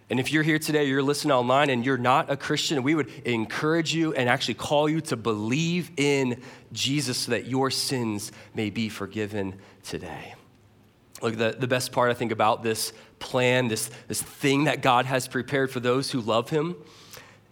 And 0.09 0.19
if 0.19 0.31
you're 0.31 0.43
here 0.43 0.59
today, 0.59 0.85
you're 0.85 1.01
listening 1.01 1.31
online 1.31 1.69
and 1.69 1.85
you're 1.85 1.97
not 1.97 2.29
a 2.29 2.37
Christian, 2.37 2.83
we 2.83 2.93
would 2.93 3.09
encourage 3.25 3.93
you 3.93 4.13
and 4.13 4.29
actually 4.29 4.55
call 4.55 4.89
you 4.89 5.01
to 5.01 5.15
believe 5.15 5.91
in 5.97 6.41
Jesus 6.71 7.17
so 7.17 7.31
that 7.31 7.45
your 7.45 7.71
sins 7.71 8.31
may 8.53 8.69
be 8.69 8.89
forgiven 8.89 9.55
today. 9.83 10.35
Look, 11.21 11.37
the, 11.37 11.55
the 11.57 11.67
best 11.67 11.91
part 11.93 12.11
I 12.11 12.13
think 12.13 12.33
about 12.33 12.63
this 12.63 12.91
plan, 13.19 13.69
this, 13.69 13.89
this 14.09 14.21
thing 14.21 14.65
that 14.65 14.81
God 14.81 15.05
has 15.05 15.27
prepared 15.27 15.71
for 15.71 15.79
those 15.79 16.11
who 16.11 16.19
love 16.19 16.49
Him, 16.49 16.75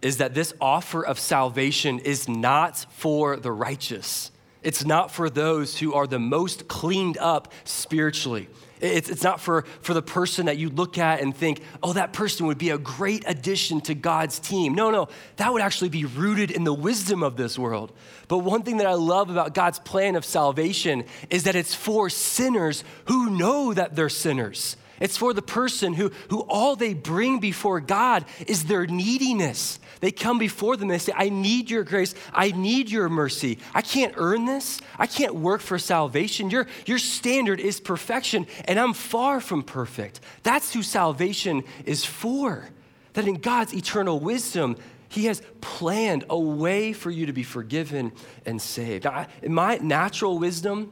is 0.02 0.18
that 0.18 0.34
this 0.34 0.52
offer 0.60 1.04
of 1.04 1.18
salvation 1.18 1.98
is 2.00 2.28
not 2.28 2.86
for 2.90 3.36
the 3.36 3.50
righteous. 3.52 4.30
It's 4.62 4.84
not 4.84 5.10
for 5.10 5.30
those 5.30 5.78
who 5.78 5.94
are 5.94 6.06
the 6.06 6.18
most 6.18 6.68
cleaned 6.68 7.16
up 7.18 7.52
spiritually. 7.64 8.48
It's, 8.82 9.08
it's 9.08 9.22
not 9.22 9.40
for, 9.40 9.62
for 9.80 9.94
the 9.94 10.02
person 10.02 10.46
that 10.46 10.58
you 10.58 10.68
look 10.68 10.98
at 10.98 11.20
and 11.20 11.34
think, 11.34 11.62
oh, 11.82 11.92
that 11.92 12.12
person 12.12 12.46
would 12.46 12.58
be 12.58 12.70
a 12.70 12.78
great 12.78 13.22
addition 13.26 13.80
to 13.82 13.94
God's 13.94 14.40
team. 14.40 14.74
No, 14.74 14.90
no, 14.90 15.08
that 15.36 15.52
would 15.52 15.62
actually 15.62 15.88
be 15.88 16.04
rooted 16.04 16.50
in 16.50 16.64
the 16.64 16.74
wisdom 16.74 17.22
of 17.22 17.36
this 17.36 17.56
world. 17.56 17.92
But 18.26 18.38
one 18.38 18.62
thing 18.62 18.78
that 18.78 18.88
I 18.88 18.94
love 18.94 19.30
about 19.30 19.54
God's 19.54 19.78
plan 19.78 20.16
of 20.16 20.24
salvation 20.24 21.04
is 21.30 21.44
that 21.44 21.54
it's 21.54 21.74
for 21.74 22.10
sinners 22.10 22.82
who 23.04 23.30
know 23.30 23.72
that 23.72 23.94
they're 23.94 24.08
sinners. 24.08 24.76
It's 25.00 25.16
for 25.16 25.32
the 25.32 25.42
person 25.42 25.94
who, 25.94 26.12
who 26.28 26.40
all 26.42 26.76
they 26.76 26.94
bring 26.94 27.40
before 27.40 27.80
God 27.80 28.24
is 28.46 28.64
their 28.64 28.86
neediness. 28.86 29.80
They 30.02 30.10
come 30.10 30.36
before 30.36 30.76
them 30.76 30.90
and 30.90 30.94
they 30.94 30.98
say, 30.98 31.12
I 31.14 31.28
need 31.28 31.70
your 31.70 31.84
grace. 31.84 32.16
I 32.34 32.50
need 32.50 32.90
your 32.90 33.08
mercy. 33.08 33.58
I 33.72 33.82
can't 33.82 34.12
earn 34.16 34.46
this. 34.46 34.80
I 34.98 35.06
can't 35.06 35.36
work 35.36 35.60
for 35.60 35.78
salvation. 35.78 36.50
Your, 36.50 36.66
your 36.86 36.98
standard 36.98 37.60
is 37.60 37.78
perfection, 37.78 38.48
and 38.64 38.80
I'm 38.80 38.94
far 38.94 39.40
from 39.40 39.62
perfect. 39.62 40.18
That's 40.42 40.74
who 40.74 40.82
salvation 40.82 41.62
is 41.86 42.04
for. 42.04 42.68
That 43.12 43.28
in 43.28 43.36
God's 43.36 43.74
eternal 43.74 44.18
wisdom, 44.18 44.76
he 45.08 45.26
has 45.26 45.40
planned 45.60 46.24
a 46.28 46.38
way 46.38 46.92
for 46.92 47.12
you 47.12 47.26
to 47.26 47.32
be 47.32 47.44
forgiven 47.44 48.10
and 48.44 48.60
saved. 48.60 49.06
In 49.40 49.54
my 49.54 49.76
natural 49.76 50.36
wisdom, 50.36 50.90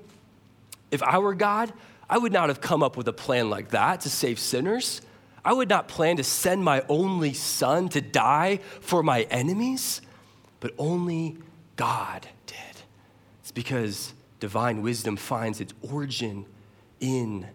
if 0.92 1.02
I 1.02 1.18
were 1.18 1.34
God, 1.34 1.72
I 2.08 2.16
would 2.16 2.32
not 2.32 2.48
have 2.48 2.60
come 2.60 2.80
up 2.80 2.96
with 2.96 3.08
a 3.08 3.12
plan 3.12 3.50
like 3.50 3.70
that 3.70 4.02
to 4.02 4.08
save 4.08 4.38
sinners. 4.38 5.00
I 5.44 5.52
would 5.52 5.68
not 5.68 5.88
plan 5.88 6.16
to 6.16 6.24
send 6.24 6.64
my 6.64 6.84
only 6.88 7.32
son 7.32 7.88
to 7.90 8.00
die 8.00 8.60
for 8.80 9.02
my 9.02 9.22
enemies, 9.22 10.02
but 10.60 10.74
only 10.78 11.38
God 11.76 12.28
did. 12.46 12.56
It's 13.40 13.52
because 13.52 14.12
divine 14.38 14.82
wisdom 14.82 15.16
finds 15.16 15.60
its 15.60 15.72
origin 15.82 16.46
in 17.00 17.46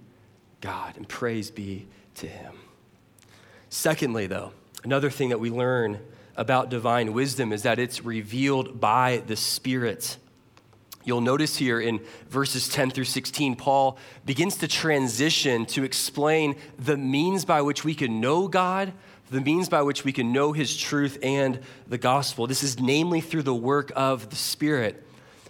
God, 0.61 0.97
and 0.97 1.07
praise 1.07 1.51
be 1.51 1.87
to 2.15 2.27
him. 2.27 2.55
Secondly, 3.69 4.25
though, 4.25 4.51
another 4.83 5.09
thing 5.09 5.29
that 5.29 5.39
we 5.39 5.49
learn 5.49 5.99
about 6.35 6.69
divine 6.69 7.13
wisdom 7.13 7.53
is 7.53 7.63
that 7.63 7.79
it's 7.79 8.03
revealed 8.03 8.79
by 8.79 9.21
the 9.27 9.35
Spirit. 9.35 10.17
You'll 11.05 11.21
notice 11.21 11.55
here 11.55 11.79
in 11.79 12.01
verses 12.29 12.67
10 12.67 12.89
through 12.89 13.05
16, 13.05 13.55
Paul 13.55 13.97
begins 14.25 14.57
to 14.57 14.67
transition 14.67 15.67
to 15.67 15.83
explain 15.83 16.55
the 16.79 16.97
means 16.97 17.45
by 17.45 17.61
which 17.61 17.85
we 17.85 17.93
can 17.93 18.19
know 18.19 18.47
God, 18.47 18.91
the 19.29 19.39
means 19.39 19.69
by 19.69 19.83
which 19.83 20.03
we 20.03 20.11
can 20.11 20.33
know 20.33 20.51
his 20.51 20.75
truth 20.75 21.19
and 21.21 21.59
the 21.87 21.99
gospel. 21.99 22.47
This 22.47 22.63
is 22.63 22.79
namely 22.79 23.21
through 23.21 23.43
the 23.43 23.55
work 23.55 23.91
of 23.95 24.31
the 24.31 24.35
Spirit. 24.35 25.03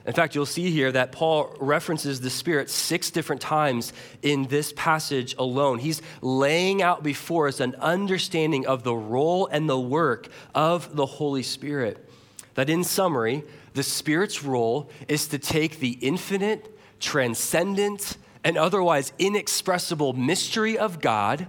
In 0.06 0.14
fact, 0.14 0.36
you'll 0.36 0.46
see 0.46 0.70
here 0.70 0.92
that 0.92 1.14
Paul 1.14 1.56
references 1.60 2.20
the 2.20 2.30
Spirit 2.30 2.70
six 2.70 3.10
different 3.10 3.42
times 3.42 3.92
in 4.22 4.44
this 4.48 4.74
passage 4.76 5.36
alone. 5.38 5.80
He's 5.80 6.02
laying 6.22 6.82
out 6.82 7.02
before 7.02 7.48
us 7.48 7.60
an 7.60 7.76
understanding 7.76 8.68
of 8.68 8.84
the 8.84 8.94
role 8.94 9.48
and 9.48 9.70
the 9.70 9.80
work 9.80 10.28
of 10.54 10.96
the 10.96 11.06
Holy 11.06 11.44
Spirit. 11.44 12.08
That, 12.54 12.70
in 12.70 12.84
summary, 12.84 13.44
the 13.76 13.84
Spirit's 13.84 14.44
role 14.44 14.90
is 15.08 15.28
to 15.28 15.38
take 15.38 15.80
the 15.80 15.92
infinite, 16.02 16.76
transcendent, 17.00 18.18
and 18.44 18.58
otherwise 18.58 19.12
inexpressible 19.20 20.14
mystery 20.14 20.78
of 20.78 21.02
God 21.02 21.48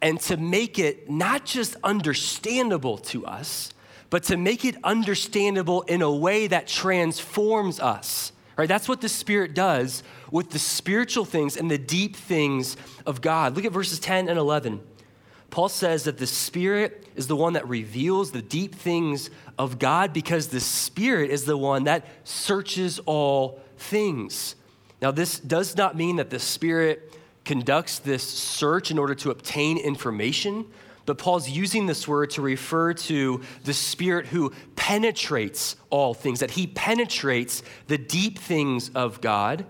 and 0.00 0.20
to 0.20 0.36
make 0.36 0.78
it 0.78 1.10
not 1.10 1.44
just 1.44 1.76
understandable 1.82 2.98
to 2.98 3.26
us, 3.26 3.72
but 4.08 4.22
to 4.24 4.36
make 4.36 4.64
it 4.64 4.76
understandable 4.84 5.82
in 5.82 6.00
a 6.00 6.12
way 6.12 6.46
that 6.46 6.68
transforms 6.68 7.80
us. 7.80 8.30
Right? 8.56 8.68
That's 8.68 8.88
what 8.88 9.00
the 9.00 9.08
Spirit 9.08 9.54
does 9.54 10.04
with 10.30 10.50
the 10.50 10.60
spiritual 10.60 11.24
things 11.24 11.56
and 11.56 11.68
the 11.68 11.78
deep 11.78 12.14
things 12.14 12.76
of 13.04 13.20
God. 13.20 13.56
Look 13.56 13.64
at 13.64 13.72
verses 13.72 13.98
10 13.98 14.28
and 14.28 14.38
11. 14.38 14.80
Paul 15.50 15.68
says 15.68 16.04
that 16.04 16.18
the 16.18 16.26
Spirit 16.26 17.06
is 17.16 17.26
the 17.26 17.36
one 17.36 17.52
that 17.52 17.68
reveals 17.68 18.32
the 18.32 18.42
deep 18.42 18.74
things 18.74 19.30
of 19.58 19.78
God 19.78 20.12
because 20.12 20.48
the 20.48 20.60
Spirit 20.60 21.30
is 21.30 21.44
the 21.44 21.56
one 21.56 21.84
that 21.84 22.06
searches 22.24 22.98
all 23.06 23.60
things. 23.76 24.56
Now, 25.00 25.10
this 25.10 25.38
does 25.38 25.76
not 25.76 25.96
mean 25.96 26.16
that 26.16 26.30
the 26.30 26.38
Spirit 26.38 27.16
conducts 27.44 27.98
this 27.98 28.22
search 28.22 28.90
in 28.90 28.98
order 28.98 29.14
to 29.16 29.30
obtain 29.30 29.76
information, 29.78 30.64
but 31.06 31.18
Paul's 31.18 31.48
using 31.48 31.86
this 31.86 32.08
word 32.08 32.30
to 32.30 32.42
refer 32.42 32.94
to 32.94 33.42
the 33.64 33.74
Spirit 33.74 34.26
who 34.26 34.52
penetrates 34.76 35.76
all 35.90 36.14
things, 36.14 36.40
that 36.40 36.52
he 36.52 36.66
penetrates 36.66 37.62
the 37.88 37.98
deep 37.98 38.38
things 38.38 38.88
of 38.94 39.20
God. 39.20 39.66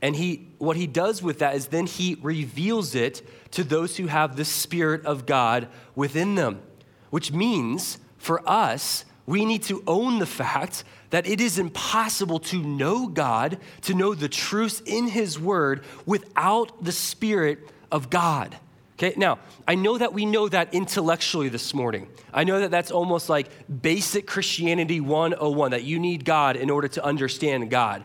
And 0.00 0.14
he, 0.14 0.48
what 0.58 0.76
he 0.76 0.86
does 0.86 1.22
with 1.22 1.40
that 1.40 1.56
is 1.56 1.66
then 1.66 1.86
he 1.86 2.16
reveals 2.22 2.94
it 2.94 3.26
to 3.52 3.64
those 3.64 3.96
who 3.96 4.06
have 4.06 4.36
the 4.36 4.44
Spirit 4.44 5.04
of 5.04 5.26
God 5.26 5.68
within 5.94 6.36
them, 6.36 6.62
which 7.10 7.32
means 7.32 7.98
for 8.16 8.48
us, 8.48 9.04
we 9.30 9.44
need 9.44 9.62
to 9.64 9.82
own 9.86 10.18
the 10.18 10.26
fact 10.26 10.82
that 11.10 11.26
it 11.26 11.40
is 11.40 11.58
impossible 11.58 12.40
to 12.40 12.60
know 12.60 13.06
God, 13.06 13.58
to 13.82 13.94
know 13.94 14.12
the 14.12 14.28
truth 14.28 14.82
in 14.86 15.06
His 15.06 15.38
Word 15.38 15.84
without 16.04 16.82
the 16.82 16.90
Spirit 16.90 17.60
of 17.92 18.10
God. 18.10 18.56
Okay, 18.98 19.14
now, 19.16 19.38
I 19.66 19.76
know 19.76 19.96
that 19.96 20.12
we 20.12 20.26
know 20.26 20.48
that 20.48 20.74
intellectually 20.74 21.48
this 21.48 21.72
morning. 21.72 22.08
I 22.34 22.44
know 22.44 22.60
that 22.60 22.72
that's 22.72 22.90
almost 22.90 23.28
like 23.28 23.48
basic 23.80 24.26
Christianity 24.26 25.00
101, 25.00 25.70
that 25.70 25.84
you 25.84 25.98
need 26.00 26.24
God 26.24 26.56
in 26.56 26.68
order 26.68 26.88
to 26.88 27.04
understand 27.04 27.70
God. 27.70 28.04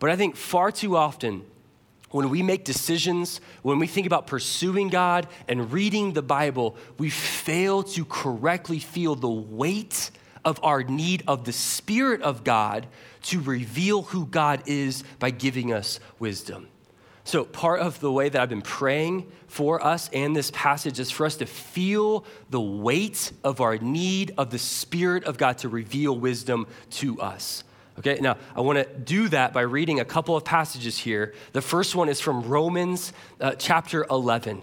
But 0.00 0.10
I 0.10 0.16
think 0.16 0.34
far 0.36 0.72
too 0.72 0.96
often, 0.96 1.44
when 2.10 2.30
we 2.30 2.42
make 2.42 2.64
decisions, 2.64 3.40
when 3.62 3.78
we 3.78 3.86
think 3.86 4.06
about 4.06 4.26
pursuing 4.26 4.88
God 4.88 5.28
and 5.48 5.72
reading 5.72 6.12
the 6.12 6.22
Bible, 6.22 6.76
we 6.98 7.10
fail 7.10 7.82
to 7.84 8.04
correctly 8.04 8.80
feel 8.80 9.14
the 9.14 9.30
weight 9.30 10.10
of 10.44 10.60
our 10.62 10.82
need 10.82 11.22
of 11.26 11.44
the 11.44 11.52
Spirit 11.52 12.22
of 12.22 12.44
God 12.44 12.86
to 13.24 13.40
reveal 13.40 14.02
who 14.02 14.26
God 14.26 14.62
is 14.66 15.04
by 15.18 15.30
giving 15.30 15.72
us 15.72 16.00
wisdom. 16.18 16.68
So, 17.26 17.44
part 17.44 17.80
of 17.80 18.00
the 18.00 18.12
way 18.12 18.28
that 18.28 18.40
I've 18.40 18.50
been 18.50 18.60
praying 18.60 19.32
for 19.46 19.82
us 19.82 20.10
and 20.12 20.36
this 20.36 20.50
passage 20.50 21.00
is 21.00 21.10
for 21.10 21.24
us 21.24 21.36
to 21.36 21.46
feel 21.46 22.26
the 22.50 22.60
weight 22.60 23.32
of 23.42 23.62
our 23.62 23.78
need 23.78 24.34
of 24.36 24.50
the 24.50 24.58
Spirit 24.58 25.24
of 25.24 25.38
God 25.38 25.58
to 25.58 25.70
reveal 25.70 26.18
wisdom 26.18 26.66
to 26.90 27.18
us. 27.20 27.64
Okay, 27.98 28.18
now 28.20 28.36
I 28.54 28.60
want 28.60 28.78
to 28.78 28.98
do 28.98 29.28
that 29.28 29.52
by 29.54 29.62
reading 29.62 30.00
a 30.00 30.04
couple 30.04 30.36
of 30.36 30.44
passages 30.44 30.98
here. 30.98 31.32
The 31.52 31.62
first 31.62 31.94
one 31.94 32.08
is 32.08 32.20
from 32.20 32.42
Romans 32.42 33.12
uh, 33.40 33.52
chapter 33.52 34.04
11. 34.10 34.62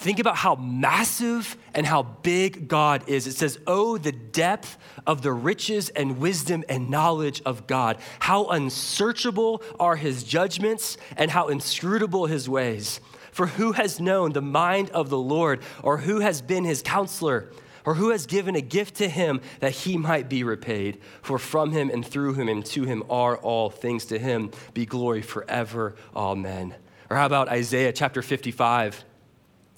Think 0.00 0.18
about 0.18 0.36
how 0.36 0.54
massive 0.54 1.58
and 1.74 1.84
how 1.84 2.04
big 2.04 2.68
God 2.68 3.06
is. 3.06 3.26
It 3.26 3.34
says, 3.34 3.58
Oh, 3.66 3.98
the 3.98 4.12
depth 4.12 4.78
of 5.06 5.20
the 5.20 5.30
riches 5.30 5.90
and 5.90 6.18
wisdom 6.18 6.64
and 6.70 6.88
knowledge 6.88 7.42
of 7.44 7.66
God. 7.66 7.98
How 8.18 8.46
unsearchable 8.46 9.62
are 9.78 9.96
his 9.96 10.24
judgments 10.24 10.96
and 11.18 11.30
how 11.30 11.48
inscrutable 11.48 12.24
his 12.24 12.48
ways. 12.48 13.00
For 13.30 13.46
who 13.46 13.72
has 13.72 14.00
known 14.00 14.32
the 14.32 14.40
mind 14.40 14.88
of 14.90 15.10
the 15.10 15.18
Lord, 15.18 15.60
or 15.82 15.98
who 15.98 16.20
has 16.20 16.40
been 16.40 16.64
his 16.64 16.80
counselor, 16.80 17.50
or 17.84 17.92
who 17.92 18.08
has 18.08 18.24
given 18.24 18.56
a 18.56 18.62
gift 18.62 18.94
to 18.96 19.08
him 19.08 19.42
that 19.58 19.72
he 19.72 19.98
might 19.98 20.30
be 20.30 20.44
repaid? 20.44 20.98
For 21.20 21.38
from 21.38 21.72
him 21.72 21.90
and 21.90 22.06
through 22.06 22.34
him 22.34 22.48
and 22.48 22.64
to 22.64 22.84
him 22.84 23.02
are 23.10 23.36
all 23.36 23.68
things. 23.68 24.06
To 24.06 24.18
him 24.18 24.50
be 24.72 24.86
glory 24.86 25.20
forever. 25.20 25.94
Amen. 26.16 26.74
Or 27.10 27.18
how 27.18 27.26
about 27.26 27.50
Isaiah 27.50 27.92
chapter 27.92 28.22
55? 28.22 29.04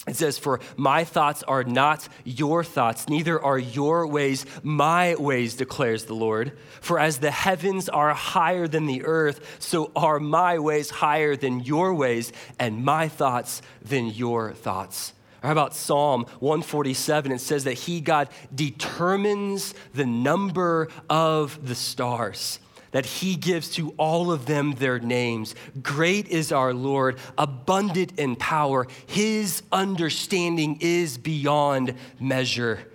It 0.05 0.17
says, 0.17 0.37
For 0.37 0.59
my 0.75 1.05
thoughts 1.05 1.43
are 1.43 1.63
not 1.63 2.07
your 2.25 2.63
thoughts, 2.63 3.07
neither 3.07 3.41
are 3.41 3.57
your 3.57 4.05
ways 4.05 4.45
my 4.61 5.15
ways, 5.15 5.55
declares 5.55 6.05
the 6.05 6.13
Lord. 6.13 6.57
For 6.81 6.99
as 6.99 7.19
the 7.19 7.31
heavens 7.31 7.87
are 7.87 8.13
higher 8.13 8.67
than 8.67 8.85
the 8.85 9.05
earth, 9.05 9.57
so 9.59 9.91
are 9.95 10.19
my 10.19 10.59
ways 10.59 10.89
higher 10.89 11.35
than 11.37 11.61
your 11.61 11.93
ways, 11.93 12.33
and 12.59 12.83
my 12.83 13.07
thoughts 13.07 13.61
than 13.81 14.07
your 14.07 14.53
thoughts. 14.53 15.13
Or 15.41 15.47
how 15.47 15.53
about 15.53 15.73
Psalm 15.73 16.25
147? 16.39 17.31
It 17.31 17.39
says 17.39 17.63
that 17.63 17.73
He, 17.73 18.01
God, 18.01 18.27
determines 18.53 19.73
the 19.93 20.05
number 20.05 20.89
of 21.09 21.65
the 21.65 21.75
stars 21.75 22.59
that 22.93 23.05
he 23.05 23.35
gives 23.35 23.69
to 23.71 23.89
all 23.97 24.31
of 24.31 24.45
them 24.45 24.73
their 24.75 24.99
names. 24.99 25.53
Great 25.81 26.29
is 26.29 26.51
our 26.51 26.73
Lord, 26.73 27.17
abundant 27.37 28.17
in 28.17 28.37
power. 28.37 28.87
His 29.05 29.61
understanding 29.71 30.77
is 30.79 31.17
beyond 31.17 31.95
measure. 32.19 32.87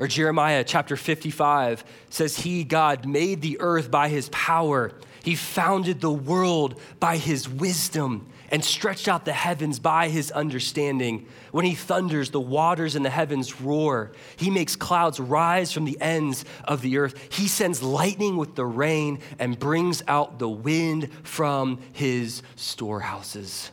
Or 0.00 0.08
Jeremiah 0.08 0.64
chapter 0.64 0.96
55 0.96 1.84
says, 2.08 2.38
He, 2.38 2.64
God, 2.64 3.04
made 3.04 3.42
the 3.42 3.60
earth 3.60 3.90
by 3.90 4.08
his 4.08 4.30
power. 4.30 4.92
He 5.22 5.34
founded 5.34 6.00
the 6.00 6.10
world 6.10 6.80
by 6.98 7.18
his 7.18 7.46
wisdom 7.46 8.26
and 8.50 8.64
stretched 8.64 9.08
out 9.08 9.26
the 9.26 9.34
heavens 9.34 9.78
by 9.78 10.08
his 10.08 10.30
understanding. 10.30 11.26
When 11.52 11.66
he 11.66 11.74
thunders, 11.74 12.30
the 12.30 12.40
waters 12.40 12.96
in 12.96 13.02
the 13.02 13.10
heavens 13.10 13.60
roar. 13.60 14.12
He 14.36 14.48
makes 14.48 14.74
clouds 14.74 15.20
rise 15.20 15.70
from 15.70 15.84
the 15.84 16.00
ends 16.00 16.46
of 16.64 16.80
the 16.80 16.96
earth. 16.96 17.28
He 17.30 17.46
sends 17.46 17.82
lightning 17.82 18.38
with 18.38 18.54
the 18.54 18.64
rain 18.64 19.18
and 19.38 19.58
brings 19.58 20.02
out 20.08 20.38
the 20.38 20.48
wind 20.48 21.10
from 21.24 21.78
his 21.92 22.42
storehouses. 22.56 23.70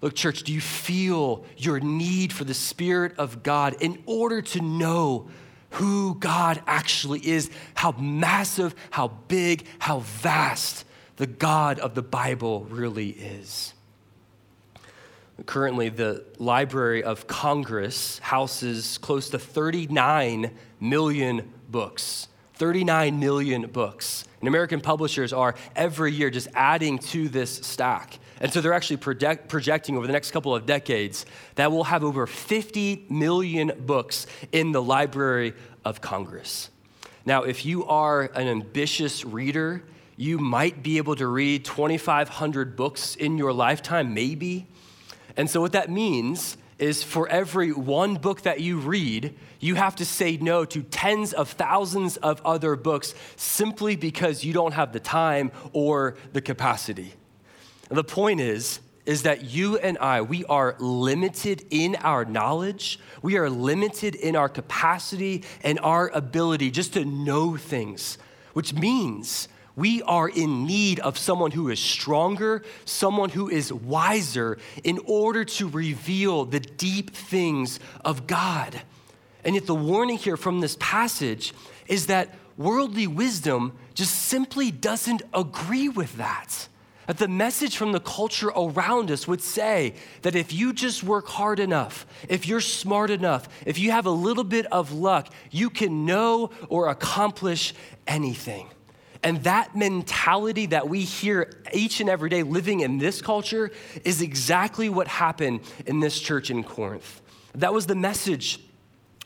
Look, 0.00 0.14
church, 0.14 0.42
do 0.44 0.54
you 0.54 0.62
feel 0.62 1.44
your 1.58 1.80
need 1.80 2.32
for 2.32 2.44
the 2.44 2.54
Spirit 2.54 3.12
of 3.18 3.42
God 3.42 3.76
in 3.80 4.02
order 4.06 4.40
to 4.40 4.62
know 4.62 5.28
who 5.70 6.16
God 6.16 6.62
actually 6.66 7.20
is? 7.26 7.50
How 7.74 7.92
massive, 7.92 8.74
how 8.90 9.08
big, 9.28 9.64
how 9.78 10.00
vast 10.00 10.84
the 11.16 11.26
God 11.26 11.78
of 11.78 11.94
the 11.94 12.02
Bible 12.02 12.64
really 12.64 13.10
is. 13.10 13.74
Currently, 15.46 15.90
the 15.90 16.24
Library 16.38 17.02
of 17.02 17.26
Congress 17.26 18.18
houses 18.20 18.98
close 18.98 19.30
to 19.30 19.38
39 19.38 20.50
million 20.80 21.52
books. 21.68 22.28
39 22.54 23.18
million 23.18 23.66
books. 23.66 24.24
And 24.40 24.48
American 24.48 24.80
publishers 24.80 25.32
are 25.32 25.54
every 25.76 26.12
year 26.12 26.30
just 26.30 26.48
adding 26.54 26.98
to 26.98 27.28
this 27.28 27.50
stack. 27.66 28.18
And 28.40 28.52
so 28.52 28.60
they're 28.60 28.72
actually 28.72 28.96
project, 28.96 29.48
projecting 29.48 29.96
over 29.96 30.06
the 30.06 30.12
next 30.12 30.30
couple 30.30 30.54
of 30.54 30.64
decades 30.64 31.26
that 31.56 31.70
we'll 31.70 31.84
have 31.84 32.02
over 32.02 32.26
50 32.26 33.06
million 33.10 33.72
books 33.78 34.26
in 34.50 34.72
the 34.72 34.82
Library 34.82 35.52
of 35.84 36.00
Congress. 36.00 36.70
Now, 37.26 37.42
if 37.42 37.66
you 37.66 37.84
are 37.84 38.22
an 38.34 38.48
ambitious 38.48 39.24
reader, 39.26 39.82
you 40.16 40.38
might 40.38 40.82
be 40.82 40.96
able 40.96 41.16
to 41.16 41.26
read 41.26 41.64
2,500 41.66 42.76
books 42.76 43.14
in 43.14 43.36
your 43.36 43.52
lifetime, 43.52 44.14
maybe. 44.14 44.66
And 45.36 45.48
so, 45.48 45.60
what 45.60 45.72
that 45.72 45.90
means 45.90 46.56
is 46.78 47.02
for 47.02 47.28
every 47.28 47.72
one 47.72 48.14
book 48.14 48.42
that 48.42 48.60
you 48.60 48.78
read, 48.78 49.34
you 49.60 49.74
have 49.74 49.96
to 49.96 50.04
say 50.06 50.38
no 50.38 50.64
to 50.64 50.82
tens 50.82 51.34
of 51.34 51.50
thousands 51.50 52.16
of 52.16 52.40
other 52.44 52.74
books 52.74 53.14
simply 53.36 53.96
because 53.96 54.44
you 54.44 54.54
don't 54.54 54.72
have 54.72 54.92
the 54.92 55.00
time 55.00 55.52
or 55.74 56.16
the 56.32 56.40
capacity. 56.40 57.12
The 57.90 58.04
point 58.04 58.40
is, 58.40 58.80
is 59.04 59.22
that 59.22 59.44
you 59.44 59.76
and 59.78 59.98
I, 59.98 60.20
we 60.22 60.44
are 60.44 60.76
limited 60.78 61.66
in 61.70 61.96
our 61.96 62.24
knowledge, 62.24 63.00
we 63.22 63.36
are 63.36 63.50
limited 63.50 64.14
in 64.14 64.36
our 64.36 64.48
capacity 64.48 65.42
and 65.62 65.80
our 65.80 66.08
ability 66.10 66.70
just 66.70 66.92
to 66.92 67.04
know 67.04 67.56
things, 67.56 68.18
which 68.52 68.72
means 68.72 69.48
we 69.74 70.02
are 70.02 70.28
in 70.28 70.66
need 70.66 71.00
of 71.00 71.18
someone 71.18 71.50
who 71.50 71.68
is 71.70 71.80
stronger, 71.80 72.62
someone 72.84 73.30
who 73.30 73.48
is 73.48 73.72
wiser, 73.72 74.58
in 74.84 75.00
order 75.06 75.44
to 75.44 75.68
reveal 75.68 76.44
the 76.44 76.60
deep 76.60 77.10
things 77.10 77.80
of 78.04 78.28
God. 78.28 78.82
And 79.42 79.54
yet, 79.54 79.66
the 79.66 79.74
warning 79.74 80.18
here 80.18 80.36
from 80.36 80.60
this 80.60 80.76
passage 80.78 81.54
is 81.88 82.06
that 82.06 82.34
worldly 82.56 83.06
wisdom 83.06 83.72
just 83.94 84.14
simply 84.14 84.70
doesn't 84.70 85.22
agree 85.32 85.88
with 85.88 86.16
that. 86.18 86.68
That 87.10 87.18
the 87.18 87.26
message 87.26 87.76
from 87.76 87.90
the 87.90 87.98
culture 87.98 88.50
around 88.50 89.10
us 89.10 89.26
would 89.26 89.42
say 89.42 89.94
that 90.22 90.36
if 90.36 90.52
you 90.52 90.72
just 90.72 91.02
work 91.02 91.26
hard 91.26 91.58
enough, 91.58 92.06
if 92.28 92.46
you're 92.46 92.60
smart 92.60 93.10
enough, 93.10 93.48
if 93.66 93.80
you 93.80 93.90
have 93.90 94.06
a 94.06 94.12
little 94.12 94.44
bit 94.44 94.64
of 94.66 94.92
luck, 94.92 95.34
you 95.50 95.70
can 95.70 96.06
know 96.06 96.50
or 96.68 96.88
accomplish 96.88 97.74
anything. 98.06 98.68
And 99.24 99.42
that 99.42 99.74
mentality 99.74 100.66
that 100.66 100.88
we 100.88 101.00
hear 101.00 101.50
each 101.72 102.00
and 102.00 102.08
every 102.08 102.30
day 102.30 102.44
living 102.44 102.78
in 102.78 102.98
this 102.98 103.20
culture 103.20 103.72
is 104.04 104.22
exactly 104.22 104.88
what 104.88 105.08
happened 105.08 105.62
in 105.86 105.98
this 105.98 106.20
church 106.20 106.48
in 106.48 106.62
Corinth. 106.62 107.22
That 107.56 107.74
was 107.74 107.86
the 107.86 107.96
message 107.96 108.60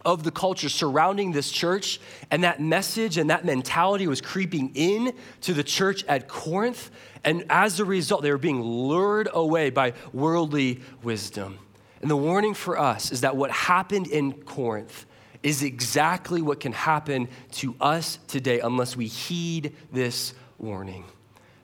of 0.05 0.23
the 0.23 0.31
culture 0.31 0.69
surrounding 0.69 1.33
this 1.33 1.51
church, 1.51 2.01
and 2.31 2.45
that 2.45 2.61
message 2.61 3.19
and 3.19 3.31
that 3.31 3.45
mentality 3.45 4.07
was 4.07 4.21
creeping 4.21 4.71
in 4.75 5.15
to 5.43 5.55
the 5.55 5.65
church 5.65 6.05
at 6.05 6.29
Corinth. 6.29 6.91
And 7.25 7.45
as 7.49 7.81
a 7.81 7.85
result, 7.85 8.23
they 8.23 8.31
were 8.31 8.39
being 8.39 8.63
lured 8.63 9.29
away 9.33 9.71
by 9.71 9.95
worldly 10.13 10.81
wisdom. 11.03 11.59
And 12.03 12.11
the 12.11 12.17
warning 12.17 12.53
for 12.53 12.79
us 12.79 13.13
is 13.13 13.23
that 13.23 13.37
what 13.37 13.51
happened 13.51 14.09
in 14.09 14.33
Corinth 14.33 15.07
is 15.43 15.63
exactly 15.63 16.43
what 16.43 16.61
can 16.61 16.73
happen 16.73 17.29
to 17.53 17.75
us 17.81 18.19
today 18.29 18.61
unless 18.61 18.97
we 18.97 19.07
heed 19.07 19.75
this 19.93 20.35
warning. 20.59 21.05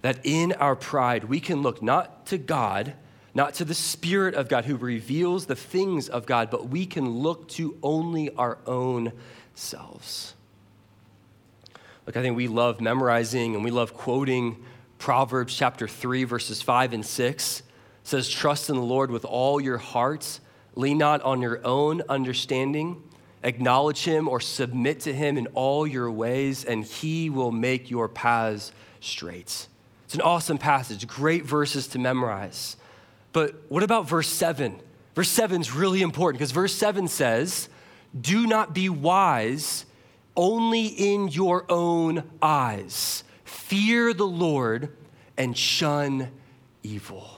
That 0.03 0.21
in 0.25 0.53
our 0.53 0.77
pride, 0.77 1.25
we 1.25 1.41
can 1.41 1.63
look 1.63 1.83
not 1.83 2.27
to 2.27 2.39
God 2.39 2.95
not 3.35 3.55
to 3.55 3.65
the 3.65 3.75
Spirit 3.75 4.35
of 4.35 4.49
God 4.49 4.65
who 4.65 4.77
reveals 4.77 5.47
the 5.47 5.57
things 5.57 6.09
of 6.09 6.27
God, 6.27 6.51
but 6.51 6.69
we 6.69 6.87
can 6.87 7.09
look 7.09 7.49
to 7.51 7.77
only 7.83 8.35
our 8.35 8.59
own 8.67 9.13
selves. 9.55 10.35
Look, 12.07 12.17
I 12.17 12.23
think 12.23 12.37
we 12.37 12.49
love 12.49 12.81
memorizing 12.81 13.55
and 13.55 13.63
we 13.63 13.71
love 13.71 13.95
quoting 13.95 14.65
Proverbs 14.99 15.55
chapter 15.57 15.87
3, 15.87 16.25
verses 16.25 16.61
5 16.61 16.93
and 16.93 17.07
6. 17.07 17.61
It 17.61 17.65
says, 18.03 18.29
Trust 18.29 18.69
in 18.69 18.77
the 18.77 18.83
Lord 18.83 19.11
with 19.11 19.25
all 19.25 19.61
your 19.61 19.79
hearts, 19.79 20.41
lean 20.75 20.99
not 20.99 21.23
on 21.23 21.41
your 21.41 21.65
own 21.65 22.03
understanding. 22.09 23.03
Acknowledge 23.43 24.05
him 24.05 24.29
or 24.29 24.41
submit 24.41 25.01
to 25.01 25.15
him 25.15 25.39
in 25.39 25.47
all 25.49 25.87
your 25.87 26.11
ways, 26.11 26.65
and 26.65 26.85
he 26.85 27.31
will 27.31 27.53
make 27.53 27.91
your 27.91 28.09
paths 28.09 28.73
straight. 29.01 29.67
It's 30.05 30.15
an 30.15 30.21
awesome 30.21 30.59
passage, 30.59 31.07
great 31.07 31.45
verses 31.45 31.87
to 31.89 31.99
memorize. 31.99 32.77
But 33.33 33.55
what 33.69 33.83
about 33.83 34.09
verse 34.09 34.29
7? 34.29 34.81
Verse 35.15 35.29
7 35.29 35.61
is 35.61 35.73
really 35.73 36.03
important 36.03 36.39
because 36.39 36.53
verse 36.53 36.75
7 36.75 37.09
says, 37.09 37.69
Do 38.19 38.47
not 38.47 38.75
be 38.75 38.89
wise 38.89 39.87
only 40.37 40.87
in 40.87 41.29
your 41.29 41.65
own 41.69 42.25
eyes. 42.41 43.25
Fear 43.45 44.15
the 44.15 44.27
Lord 44.27 44.97
and 45.37 45.57
shun 45.57 46.31
evil. 46.83 47.29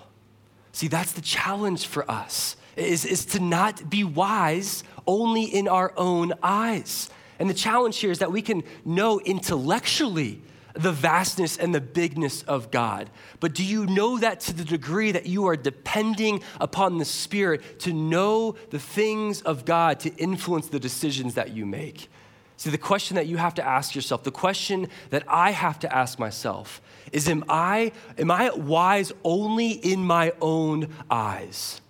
See, 0.72 0.88
that's 0.88 1.12
the 1.12 1.20
challenge 1.20 1.86
for 1.86 2.10
us, 2.10 2.56
is, 2.76 3.04
is 3.04 3.24
to 3.26 3.40
not 3.40 3.90
be 3.90 4.04
wise 4.04 4.84
only 5.06 5.44
in 5.44 5.68
our 5.68 5.92
own 5.96 6.32
eyes. 6.42 7.10
And 7.38 7.50
the 7.50 7.54
challenge 7.54 7.98
here 7.98 8.10
is 8.10 8.20
that 8.20 8.32
we 8.32 8.40
can 8.40 8.62
know 8.84 9.20
intellectually 9.20 10.42
the 10.74 10.92
vastness 10.92 11.56
and 11.56 11.74
the 11.74 11.80
bigness 11.80 12.42
of 12.42 12.70
God. 12.70 13.10
But 13.40 13.54
do 13.54 13.64
you 13.64 13.86
know 13.86 14.18
that 14.18 14.40
to 14.40 14.52
the 14.52 14.64
degree 14.64 15.12
that 15.12 15.26
you 15.26 15.46
are 15.46 15.56
depending 15.56 16.42
upon 16.60 16.98
the 16.98 17.04
Spirit 17.04 17.80
to 17.80 17.92
know 17.92 18.56
the 18.70 18.78
things 18.78 19.42
of 19.42 19.64
God 19.64 20.00
to 20.00 20.14
influence 20.16 20.68
the 20.68 20.80
decisions 20.80 21.34
that 21.34 21.50
you 21.50 21.66
make? 21.66 22.08
See, 22.56 22.70
the 22.70 22.78
question 22.78 23.16
that 23.16 23.26
you 23.26 23.38
have 23.38 23.54
to 23.54 23.66
ask 23.66 23.94
yourself, 23.94 24.22
the 24.22 24.30
question 24.30 24.86
that 25.10 25.24
I 25.26 25.50
have 25.50 25.80
to 25.80 25.94
ask 25.94 26.18
myself 26.18 26.80
is 27.10 27.28
am 27.28 27.44
I 27.48 27.92
am 28.16 28.30
I 28.30 28.50
wise 28.50 29.12
only 29.24 29.70
in 29.70 30.04
my 30.04 30.32
own 30.40 30.88
eyes? 31.10 31.80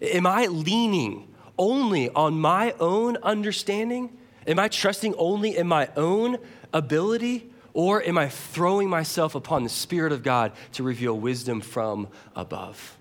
Am 0.00 0.26
I 0.26 0.46
leaning 0.46 1.28
only 1.58 2.08
on 2.10 2.40
my 2.40 2.72
own 2.80 3.18
understanding? 3.18 4.16
Am 4.46 4.58
I 4.58 4.68
trusting 4.68 5.14
only 5.16 5.56
in 5.56 5.66
my 5.66 5.90
own 5.94 6.38
ability? 6.72 7.49
Or 7.72 8.02
am 8.02 8.18
I 8.18 8.28
throwing 8.28 8.88
myself 8.88 9.34
upon 9.34 9.62
the 9.62 9.68
Spirit 9.68 10.12
of 10.12 10.22
God 10.22 10.52
to 10.72 10.82
reveal 10.82 11.18
wisdom 11.18 11.60
from 11.60 12.08
above? 12.34 12.98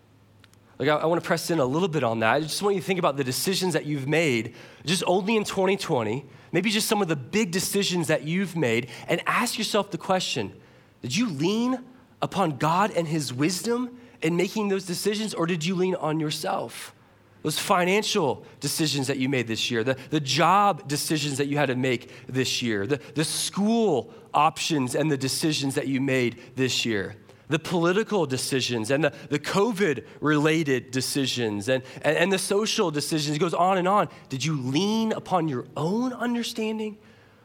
Like, 0.77 0.89
I, 0.89 0.95
I 0.95 1.05
want 1.05 1.21
to 1.21 1.27
press 1.27 1.49
in 1.51 1.59
a 1.59 1.65
little 1.65 1.87
bit 1.87 2.03
on 2.03 2.19
that. 2.19 2.33
I 2.33 2.39
just 2.39 2.61
want 2.61 2.75
you 2.75 2.81
to 2.81 2.87
think 2.87 2.99
about 2.99 3.17
the 3.17 3.23
decisions 3.23 3.73
that 3.73 3.85
you've 3.85 4.07
made 4.07 4.55
just 4.85 5.03
only 5.05 5.35
in 5.35 5.43
2020, 5.43 6.25
maybe 6.51 6.69
just 6.69 6.87
some 6.87 7.01
of 7.01 7.07
the 7.07 7.15
big 7.15 7.51
decisions 7.51 8.07
that 8.07 8.23
you've 8.23 8.55
made, 8.55 8.89
and 9.07 9.21
ask 9.27 9.57
yourself 9.57 9.91
the 9.91 9.97
question 9.97 10.53
Did 11.01 11.15
you 11.15 11.29
lean 11.29 11.83
upon 12.21 12.57
God 12.57 12.91
and 12.91 13.07
His 13.07 13.33
wisdom 13.33 13.97
in 14.21 14.37
making 14.37 14.69
those 14.69 14.85
decisions, 14.85 15.33
or 15.33 15.45
did 15.45 15.65
you 15.65 15.75
lean 15.75 15.95
on 15.95 16.19
yourself? 16.19 16.93
Those 17.41 17.57
financial 17.57 18.43
decisions 18.59 19.07
that 19.07 19.17
you 19.17 19.29
made 19.29 19.47
this 19.47 19.71
year, 19.71 19.83
the, 19.83 19.97
the 20.09 20.19
job 20.19 20.87
decisions 20.87 21.37
that 21.37 21.47
you 21.47 21.57
had 21.57 21.67
to 21.67 21.75
make 21.75 22.11
this 22.27 22.61
year, 22.61 22.85
the, 22.85 22.99
the 23.15 23.23
school 23.23 24.13
options 24.33 24.95
and 24.95 25.09
the 25.09 25.17
decisions 25.17 25.75
that 25.75 25.87
you 25.87 26.01
made 26.01 26.39
this 26.55 26.85
year, 26.85 27.15
the 27.47 27.59
political 27.59 28.25
decisions 28.25 28.91
and 28.91 29.03
the, 29.03 29.13
the 29.29 29.39
COVID 29.39 30.05
related 30.19 30.91
decisions 30.91 31.69
and, 31.69 31.81
and, 32.01 32.17
and 32.17 32.31
the 32.31 32.37
social 32.37 32.91
decisions. 32.91 33.37
It 33.37 33.39
goes 33.39 33.53
on 33.53 33.77
and 33.77 33.87
on. 33.87 34.09
Did 34.27 34.43
you 34.43 34.59
lean 34.61 35.13
upon 35.13 35.47
your 35.47 35.65
own 35.77 36.11
understanding 36.13 36.97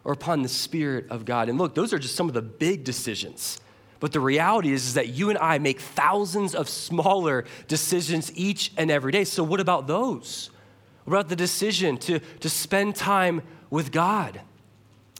or 0.02 0.12
upon 0.12 0.42
the 0.42 0.48
Spirit 0.48 1.06
of 1.08 1.24
God? 1.24 1.48
And 1.48 1.56
look, 1.56 1.74
those 1.74 1.92
are 1.92 1.98
just 2.00 2.16
some 2.16 2.26
of 2.26 2.34
the 2.34 2.42
big 2.42 2.82
decisions 2.82 3.60
but 4.04 4.12
the 4.12 4.20
reality 4.20 4.70
is, 4.70 4.88
is 4.88 4.94
that 4.94 5.08
you 5.08 5.30
and 5.30 5.38
I 5.38 5.56
make 5.56 5.80
thousands 5.80 6.54
of 6.54 6.68
smaller 6.68 7.46
decisions 7.68 8.30
each 8.34 8.70
and 8.76 8.90
every 8.90 9.10
day. 9.10 9.24
So, 9.24 9.42
what 9.42 9.60
about 9.60 9.86
those? 9.86 10.50
What 11.04 11.14
about 11.14 11.30
the 11.30 11.36
decision 11.36 11.96
to, 12.00 12.18
to 12.18 12.50
spend 12.50 12.96
time 12.96 13.40
with 13.70 13.92
God? 13.92 14.42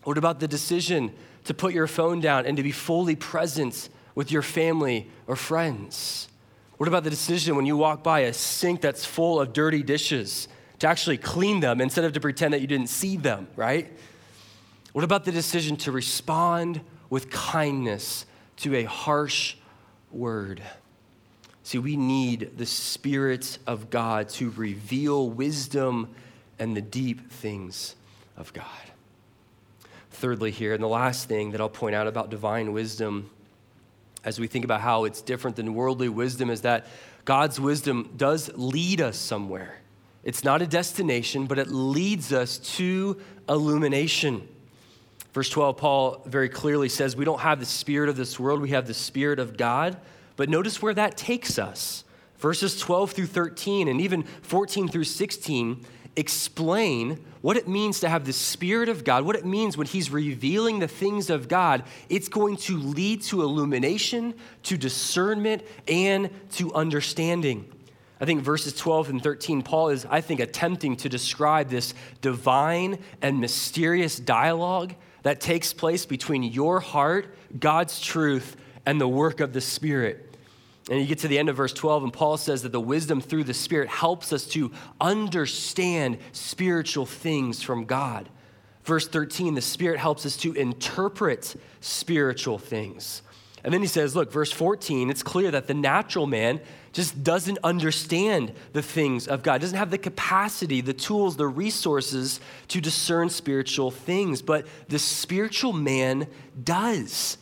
What 0.03 0.19
about 0.19 0.39
the 0.39 0.47
decision 0.47 1.15
to 1.45 1.55
put 1.55 1.73
your 1.73 1.87
phone 1.87 2.21
down 2.21 2.45
and 2.45 2.59
to 2.59 2.63
be 2.63 2.73
fully 2.73 3.17
present 3.17 3.89
with 4.15 4.31
your 4.31 4.43
family 4.43 5.09
or 5.27 5.35
friends? 5.35 6.29
What 6.77 6.87
about 6.87 7.05
the 7.05 7.11
decision 7.11 7.57
when 7.57 7.65
you 7.65 7.79
walk 7.79 8.03
by 8.03 8.21
a 8.21 8.35
sink 8.35 8.83
that's 8.83 9.07
full 9.07 9.41
of 9.41 9.55
dirty 9.55 9.83
dishes 9.83 10.47
to 10.81 10.89
actually 10.89 11.17
clean 11.17 11.61
them 11.61 11.81
instead 11.81 12.05
of 12.05 12.13
to 12.13 12.21
pretend 12.21 12.53
that 12.53 12.61
you 12.61 12.67
didn't 12.67 12.91
see 12.91 13.17
them, 13.17 13.49
right? 13.57 13.91
What 14.93 15.05
about 15.05 15.25
the 15.25 15.33
decision 15.33 15.79
to 15.79 15.91
respond 15.91 16.83
with 17.09 17.31
kindness 17.31 18.27
to 18.59 18.77
a 18.77 18.85
harsh 18.85 19.57
word. 20.11 20.63
See, 21.63 21.79
we 21.79 21.97
need 21.97 22.59
the 22.59 22.67
Spirit 22.67 23.59
of 23.67 23.91
God 23.91 24.29
to 24.31 24.51
reveal 24.51 25.29
wisdom 25.29 26.15
and 26.59 26.77
the 26.77 26.83
deep 26.83 27.31
things 27.31 27.97
of 28.37 28.53
God. 28.53 28.65
Thirdly, 30.11 30.51
here, 30.51 30.75
and 30.75 30.83
the 30.83 30.89
last 30.89 31.29
thing 31.29 31.51
that 31.53 31.61
I'll 31.61 31.69
point 31.69 31.95
out 31.95 32.07
about 32.07 32.31
divine 32.31 32.73
wisdom 32.73 33.31
as 34.25 34.39
we 34.39 34.47
think 34.47 34.65
about 34.65 34.81
how 34.81 35.05
it's 35.05 35.21
different 35.21 35.57
than 35.57 35.75
worldly 35.75 36.09
wisdom 36.09 36.51
is 36.51 36.63
that 36.63 36.87
God's 37.25 37.61
wisdom 37.61 38.11
does 38.17 38.51
lead 38.55 39.01
us 39.01 39.17
somewhere. 39.17 39.81
It's 40.23 40.45
not 40.45 40.63
a 40.63 40.67
destination, 40.67 41.47
but 41.47 41.59
it 41.59 41.69
leads 41.69 42.33
us 42.33 42.59
to 42.77 43.21
illumination. 43.49 44.49
Verse 45.35 45.51
12, 45.51 45.77
Paul 45.77 46.23
very 46.27 46.49
clearly 46.49 46.89
says, 46.89 47.17
We 47.17 47.25
don't 47.25 47.41
have 47.41 47.59
the 47.59 47.67
spirit 47.67 48.09
of 48.09 48.17
this 48.17 48.39
world, 48.39 48.63
we 48.63 48.71
have 48.71 48.87
the 48.87 48.95
spirit 48.95 49.41
of 49.41 49.57
God. 49.57 49.97
But 50.37 50.49
notice 50.49 50.81
where 50.81 50.95
that 50.95 51.17
takes 51.17 51.59
us. 51.59 52.05
Verses 52.39 52.79
12 52.79 53.13
through 53.13 53.27
13 53.27 53.89
and 53.89 54.01
even 54.01 54.23
14 54.23 54.89
through 54.89 55.05
16 55.05 55.85
explain 56.17 57.25
what 57.41 57.57
it 57.57 57.67
means 57.67 58.01
to 58.01 58.09
have 58.09 58.25
the 58.25 58.33
Spirit 58.33 58.89
of 58.89 59.03
God, 59.03 59.25
what 59.25 59.35
it 59.35 59.45
means 59.45 59.77
when 59.77 59.87
He's 59.87 60.11
revealing 60.11 60.79
the 60.79 60.89
things 60.89 61.31
of 61.31 61.49
God. 61.49 61.83
It's 62.09 62.29
going 62.29 62.57
to 62.59 62.79
lead 62.79 63.23
to 63.23 63.43
illumination, 63.43 64.35
to 64.65 64.77
discernment, 64.77 65.63
and 65.89 66.31
to 66.53 66.73
understanding. 66.75 67.71
I 68.21 68.25
think 68.25 68.43
verses 68.43 68.75
12 68.75 69.11
and 69.11 69.23
13, 69.23 69.63
Paul 69.63 69.89
is, 69.89 70.07
I 70.09 70.21
think, 70.21 70.39
attempting 70.39 70.97
to 70.99 71.09
describe 71.09 71.69
this 71.69 71.95
divine 72.21 72.99
and 73.21 73.41
mysterious 73.41 74.19
dialogue 74.19 74.95
that 75.25 75.41
takes 75.41 75.73
place 75.73 76.07
between 76.07 76.45
your 76.45 76.81
heart, 76.81 77.35
God's 77.59 78.01
truth, 78.01 78.57
and 78.87 79.01
the 79.01 79.09
work 79.09 79.41
of 79.41 79.53
the 79.53 79.61
Spirit. 79.61 80.37
And 80.91 81.01
you 81.01 81.07
get 81.07 81.19
to 81.21 81.29
the 81.29 81.39
end 81.39 81.49
of 81.49 81.57
verse 81.57 81.73
12, 81.73 82.05
and 82.05 82.13
Paul 82.13 82.37
says 82.37 82.63
that 82.63 82.73
the 82.73 82.81
wisdom 82.81 83.21
through 83.21 83.45
the 83.45 83.55
Spirit 83.55 83.89
helps 83.89 84.33
us 84.33 84.47
to 84.49 84.71
understand 85.01 86.19
spiritual 86.33 87.07
things 87.07 87.63
from 87.63 87.87
God. 87.87 88.29
Verse 88.85 89.09
13, 89.09 89.55
the 89.55 89.63
Spirit 89.63 89.99
helps 89.99 90.27
us 90.27 90.37
to 90.39 90.53
interpret 90.53 91.57
spiritual 91.81 92.59
things. 92.59 93.23
And 93.65 93.73
then 93.73 93.81
he 93.81 93.87
says, 93.87 94.15
look, 94.15 94.31
verse 94.31 94.53
14, 94.53 95.09
it's 95.09 95.23
clear 95.23 95.51
that 95.51 95.67
the 95.67 95.75
natural 95.75 96.27
man 96.27 96.61
just 96.95 97.23
doesn't 97.25 97.59
understand 97.63 98.53
the 98.73 98.81
things 98.81 99.27
of 99.27 99.43
God, 99.43 99.61
doesn't 99.61 99.77
have 99.77 99.91
the 99.91 99.99
capacity, 99.99 100.81
the 100.81 100.95
tools, 100.95 101.37
the 101.37 101.47
resources 101.47 102.41
to 102.69 102.81
discern 102.81 103.29
spiritual 103.29 103.91
things. 103.91 104.41
But 104.41 104.67
the 104.89 105.01
spiritual 105.01 105.73
man 105.73 106.29
does. 106.63 107.37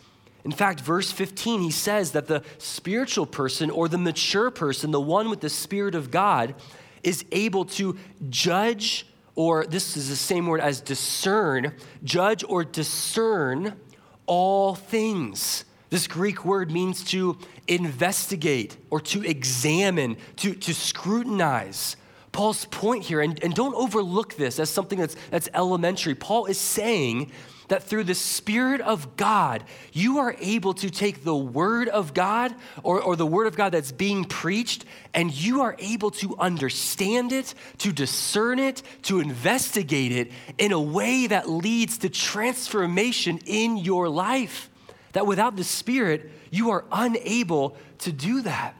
In 0.44 0.52
fact, 0.52 0.80
verse 0.80 1.12
15, 1.12 1.60
he 1.60 1.70
says 1.70 2.12
that 2.12 2.26
the 2.26 2.42
spiritual 2.58 3.26
person 3.26 3.70
or 3.70 3.88
the 3.88 3.98
mature 3.98 4.50
person, 4.50 4.90
the 4.90 5.00
one 5.00 5.30
with 5.30 5.40
the 5.40 5.50
Spirit 5.50 5.94
of 5.94 6.10
God, 6.10 6.54
is 7.04 7.24
able 7.30 7.66
to 7.66 7.96
judge, 8.30 9.06
or 9.34 9.66
this 9.66 9.96
is 9.98 10.08
the 10.08 10.16
same 10.16 10.46
word 10.46 10.60
as 10.60 10.80
discern, 10.80 11.74
judge 12.02 12.42
or 12.48 12.64
discern 12.64 13.74
all 14.26 14.74
things. 14.74 15.64
This 15.92 16.06
Greek 16.06 16.46
word 16.46 16.70
means 16.70 17.04
to 17.10 17.36
investigate 17.68 18.78
or 18.88 18.98
to 19.00 19.22
examine, 19.22 20.16
to, 20.36 20.54
to 20.54 20.72
scrutinize. 20.72 21.96
Paul's 22.32 22.64
point 22.64 23.04
here, 23.04 23.20
and, 23.20 23.38
and 23.44 23.54
don't 23.54 23.74
overlook 23.74 24.34
this 24.36 24.58
as 24.58 24.70
something 24.70 24.98
that's, 24.98 25.16
that's 25.30 25.50
elementary. 25.52 26.14
Paul 26.14 26.46
is 26.46 26.56
saying 26.56 27.30
that 27.68 27.82
through 27.82 28.04
the 28.04 28.14
Spirit 28.14 28.80
of 28.80 29.18
God, 29.18 29.64
you 29.92 30.16
are 30.16 30.34
able 30.40 30.72
to 30.72 30.88
take 30.88 31.24
the 31.24 31.36
Word 31.36 31.90
of 31.90 32.14
God 32.14 32.54
or, 32.82 33.02
or 33.02 33.14
the 33.14 33.26
Word 33.26 33.46
of 33.46 33.54
God 33.54 33.72
that's 33.72 33.92
being 33.92 34.24
preached, 34.24 34.86
and 35.12 35.30
you 35.30 35.60
are 35.60 35.76
able 35.78 36.10
to 36.12 36.34
understand 36.38 37.32
it, 37.32 37.52
to 37.76 37.92
discern 37.92 38.58
it, 38.58 38.82
to 39.02 39.20
investigate 39.20 40.12
it 40.12 40.32
in 40.56 40.72
a 40.72 40.80
way 40.80 41.26
that 41.26 41.50
leads 41.50 41.98
to 41.98 42.08
transformation 42.08 43.40
in 43.44 43.76
your 43.76 44.08
life. 44.08 44.70
That 45.12 45.26
without 45.26 45.56
the 45.56 45.64
Spirit, 45.64 46.30
you 46.50 46.70
are 46.70 46.84
unable 46.90 47.76
to 47.98 48.12
do 48.12 48.42
that. 48.42 48.74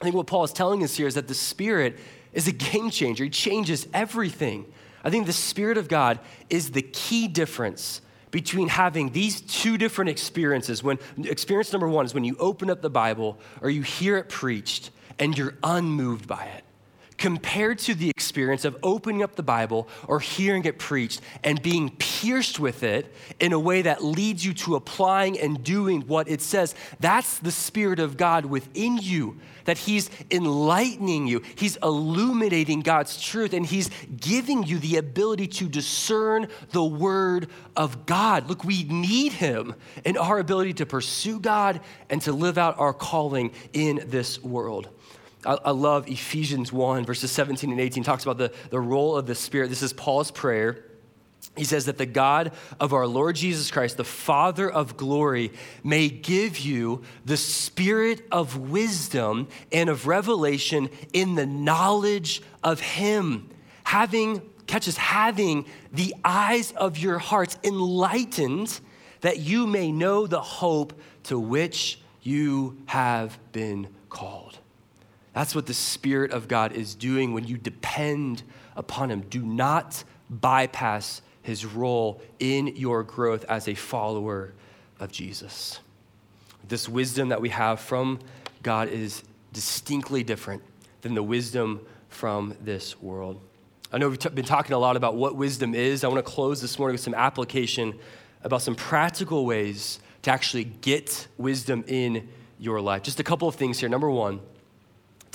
I 0.00 0.04
think 0.04 0.14
what 0.14 0.26
Paul 0.26 0.44
is 0.44 0.52
telling 0.52 0.82
us 0.84 0.96
here 0.96 1.06
is 1.06 1.14
that 1.14 1.28
the 1.28 1.34
Spirit 1.34 1.98
is 2.32 2.46
a 2.48 2.52
game 2.52 2.90
changer, 2.90 3.24
He 3.24 3.30
changes 3.30 3.88
everything. 3.94 4.66
I 5.02 5.10
think 5.10 5.26
the 5.26 5.32
Spirit 5.32 5.78
of 5.78 5.88
God 5.88 6.18
is 6.50 6.72
the 6.72 6.82
key 6.82 7.28
difference 7.28 8.00
between 8.30 8.68
having 8.68 9.12
these 9.12 9.40
two 9.40 9.78
different 9.78 10.10
experiences. 10.10 10.82
When 10.82 10.98
experience 11.24 11.72
number 11.72 11.88
one 11.88 12.04
is 12.04 12.12
when 12.12 12.24
you 12.24 12.36
open 12.38 12.68
up 12.68 12.82
the 12.82 12.90
Bible 12.90 13.38
or 13.62 13.70
you 13.70 13.82
hear 13.82 14.18
it 14.18 14.28
preached 14.28 14.90
and 15.18 15.36
you're 15.38 15.54
unmoved 15.62 16.26
by 16.26 16.44
it, 16.44 16.64
compared 17.18 17.78
to 17.80 17.94
the 17.94 18.10
experience 18.10 18.64
of 18.64 18.76
opening 18.82 19.22
up 19.22 19.36
the 19.36 19.42
Bible 19.42 19.88
or 20.06 20.20
hearing 20.20 20.64
it 20.64 20.78
preached 20.78 21.20
and 21.42 21.60
being 21.62 21.90
pierced 21.98 22.58
with 22.58 22.82
it 22.82 23.12
in 23.40 23.52
a 23.52 23.58
way 23.58 23.82
that 23.82 24.04
leads 24.04 24.44
you 24.44 24.52
to 24.54 24.76
applying 24.76 25.38
and 25.38 25.62
doing 25.62 26.02
what 26.02 26.28
it 26.28 26.40
says. 26.40 26.74
That's 27.00 27.38
the 27.38 27.50
Spirit 27.50 27.98
of 27.98 28.16
God 28.16 28.46
within 28.46 28.98
you 28.98 29.38
that 29.66 29.78
He's 29.78 30.10
enlightening 30.30 31.26
you, 31.26 31.42
He's 31.56 31.76
illuminating 31.82 32.80
God's 32.80 33.20
truth, 33.20 33.52
and 33.52 33.66
He's 33.66 33.90
giving 34.16 34.62
you 34.62 34.78
the 34.78 34.96
ability 34.96 35.48
to 35.48 35.68
discern 35.68 36.48
the 36.70 36.84
Word 36.84 37.48
of 37.76 38.06
God. 38.06 38.48
Look, 38.48 38.64
we 38.64 38.84
need 38.84 39.32
Him 39.32 39.74
in 40.04 40.16
our 40.16 40.38
ability 40.38 40.74
to 40.74 40.86
pursue 40.86 41.38
God 41.38 41.80
and 42.08 42.22
to 42.22 42.32
live 42.32 42.58
out 42.58 42.78
our 42.78 42.94
calling 42.94 43.52
in 43.72 44.02
this 44.06 44.42
world. 44.42 44.88
I, 45.46 45.58
I 45.66 45.70
love 45.70 46.08
Ephesians 46.08 46.72
1, 46.72 47.04
verses 47.04 47.30
17 47.30 47.70
and 47.70 47.80
18, 47.80 48.02
talks 48.02 48.24
about 48.24 48.38
the, 48.38 48.52
the 48.70 48.80
role 48.80 49.16
of 49.16 49.26
the 49.26 49.34
Spirit. 49.34 49.68
This 49.68 49.82
is 49.82 49.92
Paul's 49.92 50.30
prayer 50.30 50.84
he 51.56 51.64
says 51.64 51.86
that 51.86 51.96
the 51.96 52.06
God 52.06 52.52
of 52.78 52.92
our 52.92 53.06
Lord 53.06 53.36
Jesus 53.36 53.70
Christ, 53.70 53.96
the 53.96 54.04
Father 54.04 54.70
of 54.70 54.96
glory, 54.96 55.52
may 55.82 56.08
give 56.08 56.58
you 56.58 57.02
the 57.24 57.38
spirit 57.38 58.26
of 58.30 58.70
wisdom 58.70 59.48
and 59.72 59.88
of 59.88 60.06
revelation 60.06 60.90
in 61.14 61.34
the 61.34 61.46
knowledge 61.46 62.42
of 62.62 62.80
Him. 62.80 63.48
Having, 63.84 64.42
catches, 64.66 64.98
having 64.98 65.64
the 65.92 66.14
eyes 66.24 66.72
of 66.72 66.98
your 66.98 67.18
hearts 67.18 67.56
enlightened, 67.64 68.78
that 69.22 69.38
you 69.38 69.66
may 69.66 69.90
know 69.90 70.26
the 70.26 70.42
hope 70.42 71.00
to 71.24 71.38
which 71.38 72.00
you 72.20 72.76
have 72.86 73.38
been 73.52 73.88
called. 74.10 74.58
That's 75.36 75.54
what 75.54 75.66
the 75.66 75.74
Spirit 75.74 76.30
of 76.30 76.48
God 76.48 76.72
is 76.72 76.94
doing 76.94 77.34
when 77.34 77.44
you 77.44 77.58
depend 77.58 78.42
upon 78.74 79.10
Him. 79.10 79.20
Do 79.20 79.42
not 79.42 80.02
bypass 80.30 81.20
his 81.42 81.66
role 81.66 82.22
in 82.38 82.74
your 82.74 83.02
growth 83.02 83.44
as 83.44 83.68
a 83.68 83.74
follower 83.74 84.54
of 84.98 85.12
Jesus. 85.12 85.78
This 86.66 86.88
wisdom 86.88 87.28
that 87.28 87.40
we 87.42 87.50
have 87.50 87.80
from 87.80 88.18
God 88.62 88.88
is 88.88 89.22
distinctly 89.52 90.24
different 90.24 90.62
than 91.02 91.14
the 91.14 91.22
wisdom 91.22 91.82
from 92.08 92.56
this 92.62 93.00
world. 93.00 93.38
I 93.92 93.98
know 93.98 94.08
we've 94.08 94.18
t- 94.18 94.30
been 94.30 94.44
talking 94.46 94.72
a 94.72 94.78
lot 94.78 94.96
about 94.96 95.16
what 95.16 95.36
wisdom 95.36 95.74
is. 95.74 96.02
I 96.02 96.08
want 96.08 96.24
to 96.24 96.32
close 96.32 96.62
this 96.62 96.78
morning 96.78 96.94
with 96.94 97.02
some 97.02 97.14
application 97.14 97.96
about 98.42 98.62
some 98.62 98.74
practical 98.74 99.44
ways 99.44 100.00
to 100.22 100.32
actually 100.32 100.64
get 100.64 101.28
wisdom 101.36 101.84
in 101.86 102.28
your 102.58 102.80
life. 102.80 103.02
Just 103.02 103.20
a 103.20 103.24
couple 103.24 103.46
of 103.46 103.54
things 103.54 103.78
here. 103.78 103.88
Number 103.90 104.10
one, 104.10 104.40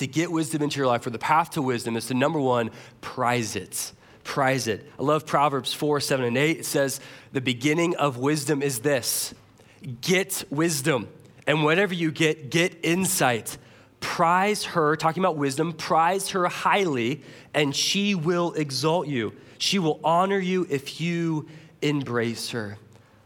to 0.01 0.07
get 0.07 0.31
wisdom 0.31 0.61
into 0.61 0.77
your 0.77 0.87
life, 0.87 1.07
or 1.07 1.09
the 1.09 1.17
path 1.17 1.51
to 1.51 1.61
wisdom, 1.61 1.95
is 1.95 2.05
to 2.07 2.13
number 2.13 2.39
one, 2.39 2.69
prize 2.99 3.55
it 3.55 3.93
prize 4.23 4.67
it. 4.67 4.87
I 4.99 5.03
love 5.03 5.25
Proverbs 5.25 5.73
4, 5.73 5.99
7, 5.99 6.25
and 6.25 6.37
8. 6.37 6.59
It 6.59 6.65
says, 6.65 6.99
The 7.31 7.41
beginning 7.41 7.95
of 7.95 8.17
wisdom 8.17 8.61
is 8.61 8.79
this 8.79 9.33
get 10.01 10.43
wisdom. 10.49 11.09
And 11.47 11.63
whatever 11.63 11.93
you 11.93 12.11
get, 12.11 12.51
get 12.51 12.77
insight. 12.83 13.57
Prize 13.99 14.63
her, 14.65 14.95
talking 14.95 15.21
about 15.23 15.37
wisdom, 15.37 15.73
prize 15.73 16.29
her 16.29 16.47
highly, 16.47 17.21
and 17.53 17.75
she 17.75 18.15
will 18.15 18.53
exalt 18.53 19.07
you. 19.07 19.33
She 19.57 19.79
will 19.79 19.99
honor 20.03 20.39
you 20.39 20.65
if 20.69 21.01
you 21.01 21.47
embrace 21.81 22.49
her. 22.51 22.77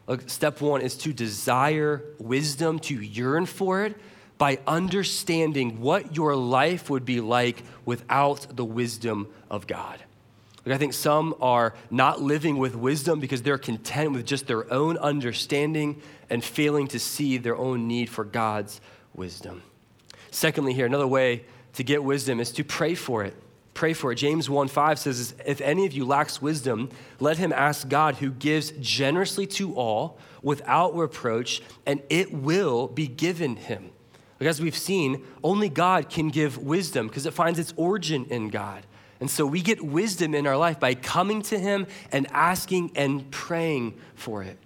Look, 0.07 0.29
step 0.29 0.61
one 0.61 0.81
is 0.81 0.97
to 0.97 1.13
desire 1.13 2.03
wisdom, 2.19 2.79
to 2.79 2.95
yearn 2.95 3.45
for 3.45 3.85
it 3.85 3.95
by 4.37 4.59
understanding 4.67 5.79
what 5.81 6.15
your 6.15 6.35
life 6.35 6.89
would 6.89 7.05
be 7.05 7.21
like 7.21 7.63
without 7.85 8.55
the 8.55 8.65
wisdom 8.65 9.27
of 9.49 9.67
God. 9.67 9.99
Like 10.65 10.75
I 10.75 10.77
think 10.77 10.93
some 10.93 11.35
are 11.41 11.75
not 11.91 12.21
living 12.21 12.57
with 12.57 12.75
wisdom 12.75 13.19
because 13.19 13.43
they're 13.43 13.57
content 13.57 14.13
with 14.13 14.25
just 14.25 14.47
their 14.47 14.71
own 14.73 14.97
understanding 14.97 16.01
and 16.29 16.43
failing 16.43 16.87
to 16.89 16.99
see 16.99 17.37
their 17.37 17.55
own 17.55 17.87
need 17.87 18.09
for 18.09 18.23
God's 18.23 18.81
wisdom. 19.13 19.61
Secondly, 20.31 20.73
here, 20.73 20.85
another 20.85 21.07
way 21.07 21.45
to 21.73 21.83
get 21.83 22.03
wisdom 22.03 22.39
is 22.39 22.51
to 22.53 22.63
pray 22.63 22.95
for 22.95 23.23
it. 23.23 23.35
Pray 23.75 23.93
for 23.93 24.11
it. 24.11 24.15
James 24.15 24.49
1 24.49 24.69
5 24.69 24.99
says, 24.99 25.35
If 25.45 25.61
any 25.61 25.85
of 25.85 25.93
you 25.93 26.05
lacks 26.05 26.41
wisdom, 26.41 26.89
let 27.19 27.37
him 27.37 27.53
ask 27.53 27.87
God, 27.87 28.15
who 28.15 28.31
gives 28.31 28.71
generously 28.71 29.45
to 29.47 29.75
all 29.75 30.17
without 30.41 30.95
reproach, 30.95 31.61
and 31.85 32.01
it 32.09 32.33
will 32.33 32.87
be 32.87 33.07
given 33.07 33.57
him. 33.57 33.91
Like 34.39 34.49
as 34.49 34.61
we've 34.61 34.75
seen, 34.75 35.23
only 35.43 35.69
God 35.69 36.09
can 36.09 36.29
give 36.29 36.57
wisdom 36.57 37.07
because 37.07 37.25
it 37.25 37.33
finds 37.33 37.59
its 37.59 37.73
origin 37.77 38.25
in 38.25 38.49
God. 38.49 38.85
And 39.19 39.29
so 39.29 39.45
we 39.45 39.61
get 39.61 39.81
wisdom 39.81 40.35
in 40.35 40.45
our 40.45 40.57
life 40.57 40.79
by 40.79 40.93
coming 40.93 41.41
to 41.43 41.57
Him 41.57 41.87
and 42.11 42.27
asking 42.31 42.91
and 42.95 43.29
praying 43.31 43.97
for 44.15 44.43
it. 44.43 44.57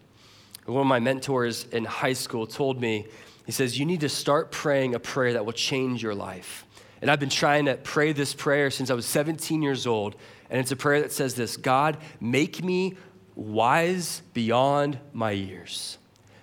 One 0.66 0.82
of 0.82 0.88
my 0.88 1.00
mentors 1.00 1.66
in 1.72 1.86
high 1.86 2.14
school 2.14 2.46
told 2.46 2.80
me, 2.80 3.08
he 3.46 3.52
says, 3.52 3.80
You 3.80 3.86
need 3.86 4.02
to 4.02 4.10
start 4.10 4.52
praying 4.52 4.94
a 4.94 5.00
prayer 5.00 5.34
that 5.34 5.46
will 5.46 5.54
change 5.54 6.04
your 6.04 6.14
life. 6.14 6.66
And 7.02 7.10
I've 7.10 7.20
been 7.20 7.30
trying 7.30 7.66
to 7.66 7.76
pray 7.76 8.12
this 8.12 8.34
prayer 8.34 8.70
since 8.70 8.92
I 8.92 8.94
was 8.94 9.06
17 9.06 9.62
years 9.62 9.88
old. 9.88 10.16
And 10.50 10.60
it's 10.60 10.72
a 10.72 10.76
prayer 10.76 11.02
that 11.02 11.12
says 11.12 11.34
this 11.34 11.58
God, 11.58 11.98
make 12.20 12.64
me 12.64 12.96
wise 13.36 14.22
beyond 14.34 15.00
my 15.14 15.32
years. 15.32 15.98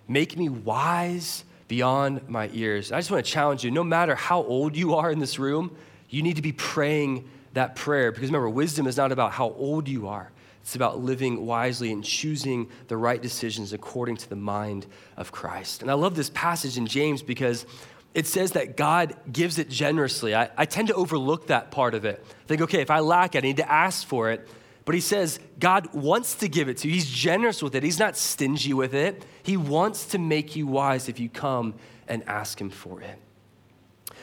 Make 0.09 0.37
me 0.37 0.49
wise 0.49 1.45
beyond 1.69 2.29
my 2.29 2.47
years. 2.47 2.93
I 2.93 2.99
just 2.99 3.11
want 3.11 3.25
to 3.25 3.31
challenge 3.31 3.65
you 3.65 3.71
no 3.71 3.85
matter 3.85 4.15
how 4.15 4.43
old 4.43 4.77
you 4.77 4.95
are 4.95 5.11
in 5.11 5.19
this 5.19 5.39
room, 5.39 5.77
you 6.09 6.23
need 6.23 6.37
to 6.37 6.43
be 6.43 6.53
praying 6.53 7.29
that 7.55 7.77
prayer. 7.77 8.13
Because 8.13 8.29
remember, 8.29 8.49
wisdom 8.49 8.87
is 8.87 8.97
not 8.97 9.13
about 9.13 9.33
how 9.33 9.51
old 9.51 9.89
you 9.89 10.09
are, 10.09 10.31
it's 10.63 10.75
about 10.75 11.01
living 11.01 11.47
wisely 11.47 11.93
and 11.93 12.03
choosing 12.05 12.69
the 12.89 12.97
right 12.97 13.23
decisions 13.23 13.73
according 13.73 14.17
to 14.17 14.29
the 14.29 14.37
mind 14.37 14.87
of 15.17 15.31
Christ. 15.31 15.83
And 15.83 15.91
I 15.91 15.95
love 15.95 16.17
this 16.17 16.31
passage 16.31 16.77
in 16.77 16.87
James 16.87 17.23
because 17.23 17.67
it 18.15 18.27
says 18.27 18.53
that 18.53 18.77
God 18.77 19.15
gives 19.31 19.59
it 19.59 19.69
generously. 19.69 20.35
I, 20.35 20.51
I 20.57 20.65
tend 20.65 20.89
to 20.89 20.95
overlook 20.95 21.49
that 21.49 21.71
part 21.71 21.95
of 21.95 22.05
it. 22.05 22.25
I 22.27 22.47
think, 22.49 22.63
okay, 22.63 22.81
if 22.81 22.91
I 22.91 23.01
lack 23.01 23.35
it, 23.35 23.45
I 23.45 23.47
need 23.47 23.59
to 23.59 23.71
ask 23.71 24.07
for 24.07 24.31
it. 24.31 24.49
But 24.87 24.95
he 24.95 25.03
says 25.03 25.39
God 25.59 25.93
wants 25.93 26.37
to 26.37 26.49
give 26.49 26.71
it 26.71 26.79
to 26.79 26.89
you. 26.89 26.95
He's 26.95 27.11
generous 27.11 27.63
with 27.63 27.75
it. 27.75 27.83
He's 27.83 27.99
not 27.99 28.17
stingy 28.17 28.73
with 28.73 28.95
it. 28.95 29.27
He 29.43 29.59
wants 29.59 30.07
to 30.07 30.19
make 30.19 30.57
you 30.57 30.67
wise 30.67 31.11
if 31.11 31.21
you 31.21 31.29
come 31.29 31.75
and 32.09 32.27
ask 32.27 32.59
him 32.59 32.71
for 32.71 33.03
it. 33.03 33.19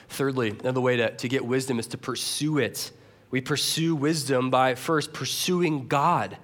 Thirdly, 0.09 0.49
another 0.49 0.81
way 0.81 0.97
to, 0.97 1.15
to 1.15 1.27
get 1.27 1.45
wisdom 1.45 1.77
is 1.77 1.87
to 1.87 1.97
pursue 1.99 2.57
it 2.57 2.91
we 3.33 3.41
pursue 3.41 3.95
wisdom 3.95 4.51
by 4.51 4.75
first 4.75 5.11
pursuing 5.11 5.87
God. 5.87 6.37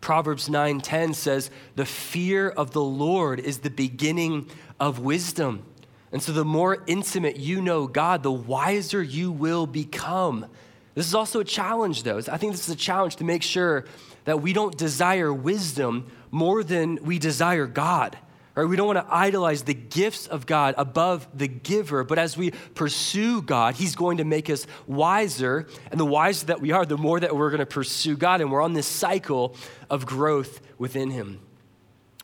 Proverbs 0.00 0.48
9:10 0.48 1.12
says, 1.12 1.50
"The 1.74 1.84
fear 1.84 2.48
of 2.48 2.70
the 2.70 2.80
Lord 2.80 3.40
is 3.40 3.58
the 3.58 3.70
beginning 3.70 4.46
of 4.78 5.00
wisdom." 5.00 5.64
And 6.12 6.22
so, 6.22 6.30
the 6.30 6.44
more 6.44 6.84
intimate 6.86 7.38
you 7.38 7.60
know 7.60 7.88
God, 7.88 8.22
the 8.22 8.30
wiser 8.30 9.02
you 9.02 9.32
will 9.32 9.66
become. 9.66 10.46
This 10.98 11.06
is 11.06 11.14
also 11.14 11.38
a 11.38 11.44
challenge, 11.44 12.02
though. 12.02 12.18
I 12.18 12.38
think 12.38 12.50
this 12.50 12.68
is 12.68 12.74
a 12.74 12.76
challenge 12.76 13.16
to 13.16 13.24
make 13.24 13.44
sure 13.44 13.84
that 14.24 14.42
we 14.42 14.52
don't 14.52 14.76
desire 14.76 15.32
wisdom 15.32 16.10
more 16.32 16.64
than 16.64 16.98
we 17.04 17.20
desire 17.20 17.68
God. 17.68 18.18
Right? 18.56 18.64
We 18.64 18.74
don't 18.74 18.88
want 18.88 19.06
to 19.06 19.14
idolize 19.14 19.62
the 19.62 19.74
gifts 19.74 20.26
of 20.26 20.44
God 20.44 20.74
above 20.76 21.28
the 21.32 21.46
giver, 21.46 22.02
but 22.02 22.18
as 22.18 22.36
we 22.36 22.50
pursue 22.74 23.40
God, 23.42 23.76
He's 23.76 23.94
going 23.94 24.16
to 24.16 24.24
make 24.24 24.50
us 24.50 24.66
wiser. 24.88 25.68
And 25.92 26.00
the 26.00 26.04
wiser 26.04 26.46
that 26.46 26.60
we 26.60 26.72
are, 26.72 26.84
the 26.84 26.98
more 26.98 27.20
that 27.20 27.36
we're 27.36 27.50
going 27.50 27.60
to 27.60 27.66
pursue 27.66 28.16
God. 28.16 28.40
And 28.40 28.50
we're 28.50 28.60
on 28.60 28.72
this 28.72 28.88
cycle 28.88 29.54
of 29.88 30.04
growth 30.04 30.60
within 30.78 31.10
Him. 31.10 31.38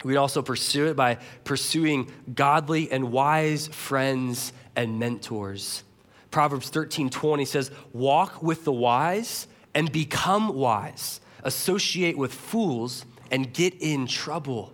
We'd 0.03 0.17
also 0.17 0.43
pursue 0.43 0.87
it 0.87 0.97
by 0.97 1.19
pursuing 1.45 2.11
godly 2.35 2.91
and 2.91 3.13
wise 3.13 3.69
friends 3.69 4.53
and 4.75 4.99
mentors. 4.99 5.85
Proverbs 6.35 6.69
13 6.69 7.11
20 7.11 7.45
says, 7.45 7.71
Walk 7.93 8.43
with 8.43 8.65
the 8.65 8.73
wise 8.73 9.47
and 9.73 9.93
become 9.93 10.53
wise, 10.53 11.21
associate 11.45 12.19
with 12.19 12.35
fools 12.35 13.07
and 13.31 13.55
get 13.55 13.81
in 13.81 14.09
trouble. 14.09 14.73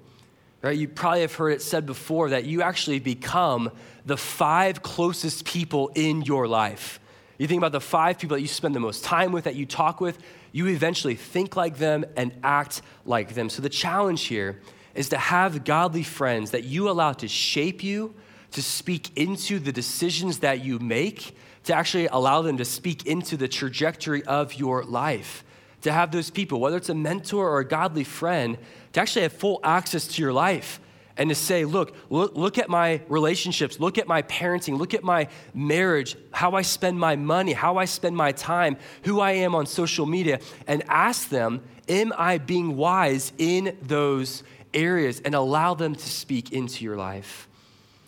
Right? 0.63 0.75
You 0.75 0.89
probably 0.89 1.21
have 1.21 1.35
heard 1.35 1.51
it 1.51 1.61
said 1.61 1.85
before 1.85 2.31
that 2.31 2.47
you 2.47 2.63
actually 2.63 2.99
become 2.99 3.71
the 4.07 4.17
five 4.17 4.83
closest 4.83 5.45
people 5.45 5.91
in 5.95 6.23
your 6.23 6.49
life. 6.49 6.99
You 7.37 7.47
think 7.47 7.59
about 7.59 7.73
the 7.73 7.81
five 7.83 8.19
people 8.19 8.39
that 8.39 8.41
you 8.41 8.49
spend 8.49 8.75
the 8.75 8.81
most 8.81 9.05
time 9.05 9.31
with, 9.31 9.45
that 9.45 9.55
you 9.55 9.67
talk 9.67 10.01
with, 10.01 10.17
you 10.53 10.67
eventually 10.67 11.15
think 11.15 11.57
like 11.57 11.77
them 11.77 12.07
and 12.17 12.33
act 12.43 12.81
like 13.05 13.35
them. 13.35 13.51
So 13.51 13.61
the 13.61 13.69
challenge 13.69 14.23
here 14.25 14.63
is 14.95 15.11
to 15.11 15.19
have 15.19 15.67
godly 15.67 16.05
friends 16.05 16.53
that 16.53 16.65
you 16.65 16.89
allow 16.89 17.13
to 17.13 17.29
shape 17.29 17.85
you, 17.85 18.15
to 18.53 18.63
speak 18.63 19.11
into 19.15 19.59
the 19.59 19.73
decisions 19.73 20.39
that 20.39 20.65
you 20.65 20.79
make, 20.79 21.37
to 21.65 21.75
actually 21.75 22.07
allow 22.07 22.43
them 22.43 22.57
to 22.57 22.65
speak 22.65 23.07
into 23.07 23.37
the 23.37 23.49
trajectory 23.49 24.23
of 24.25 24.55
your 24.55 24.85
life. 24.85 25.45
To 25.83 25.93
have 25.93 26.13
those 26.13 26.31
people, 26.31 26.61
whether 26.61 26.77
it's 26.77 26.89
a 26.89 26.95
mentor 26.95 27.49
or 27.49 27.61
a 27.61 27.65
godly 27.65 28.05
friend, 28.05 28.59
to 28.93 29.01
actually 29.01 29.23
have 29.23 29.33
full 29.33 29.61
access 29.65 30.07
to 30.07 30.23
your 30.23 30.33
life 30.33 30.81
and 31.17 31.29
to 31.29 31.35
say, 31.35 31.65
look, 31.65 31.95
look, 32.09 32.35
look 32.35 32.59
at 32.59 32.69
my 32.69 33.01
relationships, 33.09 33.81
look 33.81 33.99
at 33.99 34.07
my 34.07 34.23
parenting, 34.23 34.79
look 34.79 34.95
at 34.95 35.03
my 35.03 35.29
marriage, 35.55 36.17
how 36.33 36.53
I 36.53 36.63
spend 36.63 36.99
my 36.99 37.17
money, 37.17 37.53
how 37.53 37.77
I 37.77 37.85
spend 37.85 38.17
my 38.17 38.33
time, 38.33 38.77
who 39.05 39.21
I 39.21 39.33
am 39.33 39.55
on 39.55 39.67
social 39.67 40.07
media, 40.07 40.41
and 40.67 40.83
ask 40.89 41.29
them, 41.29 41.63
am 41.89 42.13
I 42.17 42.39
being 42.39 42.77
wise 42.77 43.33
in 43.39 43.77
those 43.83 44.43
areas 44.75 45.21
and 45.25 45.35
allow 45.35 45.75
them 45.75 45.95
to 45.95 46.09
speak 46.09 46.53
into 46.53 46.85
your 46.85 46.97
life. 46.97 47.49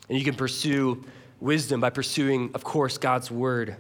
And 0.09 0.19
you 0.19 0.25
can 0.25 0.35
pursue 0.35 1.05
wisdom 1.43 1.81
by 1.81 1.91
pursuing, 1.91 2.51
of 2.55 2.63
course, 2.63 2.99
God's 2.99 3.31
word. 3.31 3.77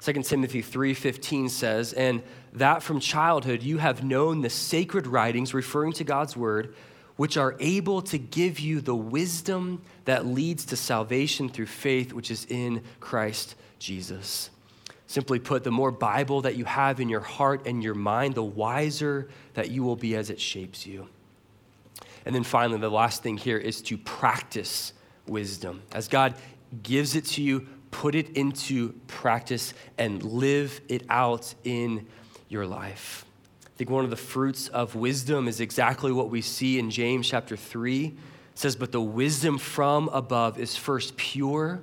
2 0.00 0.24
Timothy 0.24 0.62
3:15 0.62 1.48
says, 1.48 1.92
"And 1.92 2.22
that 2.52 2.82
from 2.82 3.00
childhood 3.00 3.62
you 3.62 3.78
have 3.78 4.04
known 4.04 4.40
the 4.40 4.48
sacred 4.48 5.06
writings 5.06 5.52
referring 5.52 5.92
to 5.94 6.04
God's 6.04 6.36
word, 6.36 6.74
which 7.16 7.36
are 7.36 7.56
able 7.58 8.00
to 8.02 8.16
give 8.16 8.58
you 8.58 8.80
the 8.80 8.94
wisdom 8.94 9.82
that 10.06 10.24
leads 10.24 10.64
to 10.66 10.76
salvation 10.76 11.48
through 11.48 11.66
faith 11.66 12.12
which 12.12 12.30
is 12.30 12.46
in 12.48 12.82
Christ 13.00 13.56
Jesus." 13.78 14.50
Simply 15.06 15.40
put, 15.40 15.64
the 15.64 15.72
more 15.72 15.90
Bible 15.90 16.40
that 16.42 16.56
you 16.56 16.64
have 16.64 17.00
in 17.00 17.08
your 17.08 17.20
heart 17.20 17.66
and 17.66 17.82
your 17.82 17.94
mind, 17.94 18.36
the 18.36 18.44
wiser 18.44 19.28
that 19.54 19.68
you 19.68 19.82
will 19.82 19.96
be 19.96 20.14
as 20.14 20.30
it 20.30 20.40
shapes 20.40 20.86
you. 20.86 21.08
And 22.24 22.32
then 22.34 22.44
finally, 22.44 22.78
the 22.78 22.88
last 22.88 23.22
thing 23.22 23.36
here 23.36 23.58
is 23.58 23.82
to 23.82 23.98
practice 23.98 24.92
wisdom. 25.26 25.82
As 25.92 26.06
God 26.06 26.34
gives 26.82 27.16
it 27.16 27.24
to 27.26 27.42
you, 27.42 27.66
put 27.90 28.14
it 28.14 28.36
into 28.36 28.92
practice 29.06 29.74
and 29.98 30.22
live 30.22 30.80
it 30.88 31.04
out 31.08 31.54
in 31.64 32.06
your 32.48 32.66
life. 32.66 33.24
I 33.66 33.70
think 33.76 33.90
one 33.90 34.04
of 34.04 34.10
the 34.10 34.16
fruits 34.16 34.68
of 34.68 34.94
wisdom 34.94 35.48
is 35.48 35.60
exactly 35.60 36.12
what 36.12 36.30
we 36.30 36.40
see 36.42 36.78
in 36.78 36.90
James 36.90 37.28
chapter 37.28 37.56
3. 37.56 38.06
It 38.06 38.14
says, 38.54 38.76
But 38.76 38.92
the 38.92 39.00
wisdom 39.00 39.58
from 39.58 40.08
above 40.08 40.58
is 40.58 40.76
first 40.76 41.16
pure, 41.16 41.80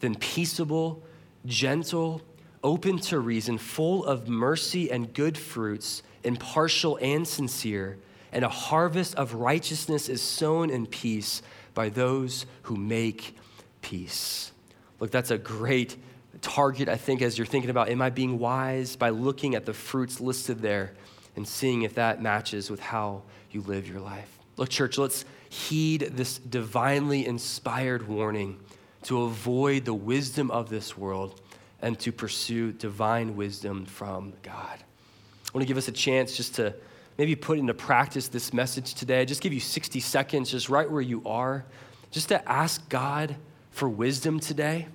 then 0.00 0.14
peaceable, 0.14 1.02
gentle, 1.46 2.22
open 2.62 2.98
to 2.98 3.18
reason, 3.18 3.58
full 3.58 4.04
of 4.04 4.28
mercy 4.28 4.90
and 4.90 5.12
good 5.12 5.36
fruits, 5.36 6.02
impartial 6.22 6.98
and 7.02 7.28
sincere 7.28 7.98
and 8.34 8.44
a 8.44 8.48
harvest 8.48 9.14
of 9.14 9.32
righteousness 9.34 10.08
is 10.08 10.20
sown 10.20 10.68
in 10.68 10.86
peace 10.86 11.40
by 11.72 11.88
those 11.88 12.46
who 12.62 12.76
make 12.76 13.36
peace. 13.84 14.50
Look, 14.98 15.10
that's 15.10 15.30
a 15.30 15.38
great 15.38 15.96
target, 16.40 16.88
I 16.88 16.96
think, 16.96 17.22
as 17.22 17.36
you're 17.36 17.46
thinking 17.46 17.70
about, 17.70 17.90
am 17.90 18.00
I 18.00 18.10
being 18.10 18.38
wise 18.38 18.96
by 18.96 19.10
looking 19.10 19.54
at 19.54 19.66
the 19.66 19.74
fruits 19.74 20.20
listed 20.20 20.60
there 20.60 20.94
and 21.36 21.46
seeing 21.46 21.82
if 21.82 21.94
that 21.94 22.22
matches 22.22 22.70
with 22.70 22.80
how 22.80 23.22
you 23.50 23.60
live 23.62 23.86
your 23.86 24.00
life. 24.00 24.38
Look, 24.56 24.68
church, 24.68 24.98
let's 24.98 25.24
heed 25.48 26.12
this 26.12 26.38
divinely 26.38 27.26
inspired 27.26 28.08
warning 28.08 28.58
to 29.02 29.22
avoid 29.22 29.84
the 29.84 29.94
wisdom 29.94 30.50
of 30.50 30.70
this 30.70 30.96
world 30.96 31.40
and 31.82 31.98
to 32.00 32.12
pursue 32.12 32.72
divine 32.72 33.36
wisdom 33.36 33.84
from 33.84 34.32
God. 34.42 34.78
I 34.78 35.50
want 35.52 35.62
to 35.62 35.66
give 35.66 35.76
us 35.76 35.88
a 35.88 35.92
chance 35.92 36.36
just 36.36 36.54
to 36.54 36.74
maybe 37.18 37.36
put 37.36 37.58
into 37.58 37.74
practice 37.74 38.28
this 38.28 38.52
message 38.52 38.94
today. 38.94 39.24
Just 39.24 39.42
give 39.42 39.52
you 39.52 39.60
60 39.60 40.00
seconds, 40.00 40.50
just 40.50 40.68
right 40.68 40.90
where 40.90 41.02
you 41.02 41.22
are, 41.26 41.64
just 42.10 42.28
to 42.28 42.48
ask 42.50 42.88
God 42.88 43.36
for 43.74 43.88
wisdom 43.88 44.40
today. 44.40 44.86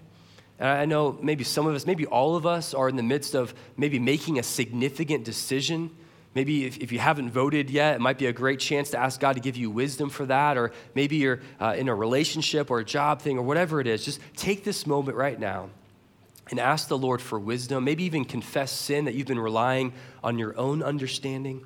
And 0.57 0.67
I 0.67 0.85
know 0.85 1.17
maybe 1.21 1.43
some 1.43 1.67
of 1.67 1.75
us, 1.75 1.85
maybe 1.85 2.05
all 2.05 2.35
of 2.35 2.45
us, 2.45 2.73
are 2.73 2.89
in 2.89 2.95
the 2.95 3.03
midst 3.03 3.35
of 3.35 3.53
maybe 3.77 3.99
making 3.99 4.39
a 4.39 4.43
significant 4.43 5.23
decision. 5.23 5.91
Maybe 6.33 6.65
if, 6.65 6.77
if 6.77 6.91
you 6.91 6.99
haven't 6.99 7.31
voted 7.31 7.69
yet, 7.69 7.95
it 7.95 8.01
might 8.01 8.17
be 8.17 8.25
a 8.25 8.33
great 8.33 8.59
chance 8.59 8.91
to 8.91 8.97
ask 8.97 9.19
God 9.19 9.33
to 9.33 9.41
give 9.41 9.57
you 9.57 9.69
wisdom 9.69 10.09
for 10.09 10.25
that. 10.25 10.57
Or 10.57 10.71
maybe 10.95 11.17
you're 11.17 11.41
uh, 11.59 11.75
in 11.77 11.89
a 11.89 11.95
relationship 11.95 12.71
or 12.71 12.79
a 12.79 12.85
job 12.85 13.21
thing 13.21 13.37
or 13.37 13.41
whatever 13.43 13.79
it 13.79 13.87
is. 13.87 14.03
Just 14.03 14.19
take 14.35 14.63
this 14.63 14.87
moment 14.87 15.17
right 15.17 15.39
now 15.39 15.69
and 16.49 16.59
ask 16.59 16.87
the 16.87 16.97
Lord 16.97 17.21
for 17.21 17.37
wisdom. 17.37 17.83
Maybe 17.83 18.03
even 18.05 18.25
confess 18.25 18.71
sin 18.71 19.05
that 19.05 19.13
you've 19.13 19.27
been 19.27 19.39
relying 19.39 19.93
on 20.23 20.39
your 20.39 20.57
own 20.57 20.83
understanding 20.83 21.63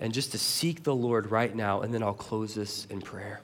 and 0.00 0.12
just 0.12 0.32
to 0.32 0.38
seek 0.38 0.82
the 0.82 0.94
Lord 0.94 1.30
right 1.30 1.54
now, 1.54 1.82
and 1.82 1.94
then 1.94 2.02
I'll 2.02 2.12
close 2.12 2.54
this 2.54 2.86
in 2.86 3.00
prayer. 3.00 3.40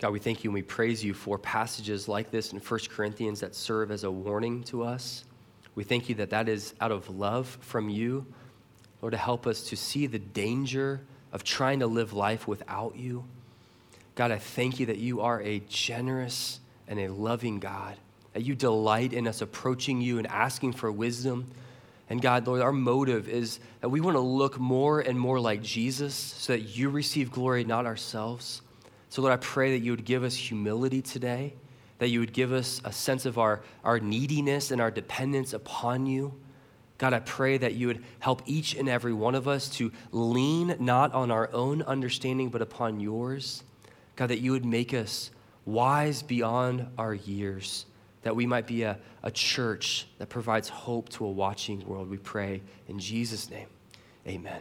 God, 0.00 0.12
we 0.12 0.18
thank 0.18 0.42
you 0.42 0.48
and 0.48 0.54
we 0.54 0.62
praise 0.62 1.04
you 1.04 1.12
for 1.12 1.36
passages 1.36 2.08
like 2.08 2.30
this 2.30 2.54
in 2.54 2.58
1 2.58 2.80
Corinthians 2.88 3.40
that 3.40 3.54
serve 3.54 3.90
as 3.90 4.02
a 4.02 4.10
warning 4.10 4.62
to 4.64 4.82
us. 4.82 5.26
We 5.74 5.84
thank 5.84 6.08
you 6.08 6.14
that 6.16 6.30
that 6.30 6.48
is 6.48 6.72
out 6.80 6.90
of 6.90 7.10
love 7.10 7.58
from 7.60 7.90
you, 7.90 8.24
Lord, 9.02 9.12
to 9.12 9.18
help 9.18 9.46
us 9.46 9.64
to 9.64 9.76
see 9.76 10.06
the 10.06 10.18
danger 10.18 11.02
of 11.32 11.44
trying 11.44 11.80
to 11.80 11.86
live 11.86 12.14
life 12.14 12.48
without 12.48 12.96
you. 12.96 13.24
God, 14.14 14.30
I 14.30 14.38
thank 14.38 14.80
you 14.80 14.86
that 14.86 14.96
you 14.96 15.20
are 15.20 15.42
a 15.42 15.60
generous 15.68 16.60
and 16.88 16.98
a 16.98 17.08
loving 17.08 17.60
God, 17.60 17.98
that 18.32 18.42
you 18.42 18.54
delight 18.54 19.12
in 19.12 19.28
us 19.28 19.42
approaching 19.42 20.00
you 20.00 20.16
and 20.16 20.26
asking 20.26 20.72
for 20.72 20.90
wisdom. 20.90 21.50
And 22.08 22.22
God, 22.22 22.46
Lord, 22.46 22.62
our 22.62 22.72
motive 22.72 23.28
is 23.28 23.60
that 23.82 23.90
we 23.90 24.00
want 24.00 24.16
to 24.16 24.20
look 24.20 24.58
more 24.58 25.00
and 25.00 25.20
more 25.20 25.38
like 25.38 25.60
Jesus 25.60 26.14
so 26.14 26.54
that 26.54 26.62
you 26.62 26.88
receive 26.88 27.30
glory, 27.30 27.64
not 27.64 27.84
ourselves. 27.84 28.62
So, 29.10 29.22
Lord, 29.22 29.34
I 29.34 29.38
pray 29.38 29.72
that 29.72 29.84
you 29.84 29.90
would 29.90 30.04
give 30.04 30.22
us 30.22 30.36
humility 30.36 31.02
today, 31.02 31.54
that 31.98 32.08
you 32.08 32.20
would 32.20 32.32
give 32.32 32.52
us 32.52 32.80
a 32.84 32.92
sense 32.92 33.26
of 33.26 33.38
our, 33.38 33.60
our 33.84 33.98
neediness 33.98 34.70
and 34.70 34.80
our 34.80 34.90
dependence 34.90 35.52
upon 35.52 36.06
you. 36.06 36.32
God, 36.96 37.12
I 37.12 37.18
pray 37.18 37.58
that 37.58 37.74
you 37.74 37.88
would 37.88 38.04
help 38.20 38.42
each 38.46 38.76
and 38.76 38.88
every 38.88 39.12
one 39.12 39.34
of 39.34 39.48
us 39.48 39.68
to 39.70 39.90
lean 40.12 40.76
not 40.78 41.12
on 41.12 41.32
our 41.32 41.52
own 41.52 41.82
understanding, 41.82 42.50
but 42.50 42.62
upon 42.62 43.00
yours. 43.00 43.64
God, 44.14 44.28
that 44.28 44.38
you 44.38 44.52
would 44.52 44.64
make 44.64 44.94
us 44.94 45.32
wise 45.64 46.22
beyond 46.22 46.86
our 46.96 47.14
years, 47.14 47.86
that 48.22 48.36
we 48.36 48.46
might 48.46 48.66
be 48.66 48.82
a, 48.82 48.96
a 49.24 49.30
church 49.30 50.06
that 50.18 50.28
provides 50.28 50.68
hope 50.68 51.08
to 51.10 51.24
a 51.24 51.30
watching 51.30 51.84
world. 51.84 52.08
We 52.08 52.18
pray 52.18 52.62
in 52.86 53.00
Jesus' 53.00 53.50
name. 53.50 53.66
Amen. 54.26 54.60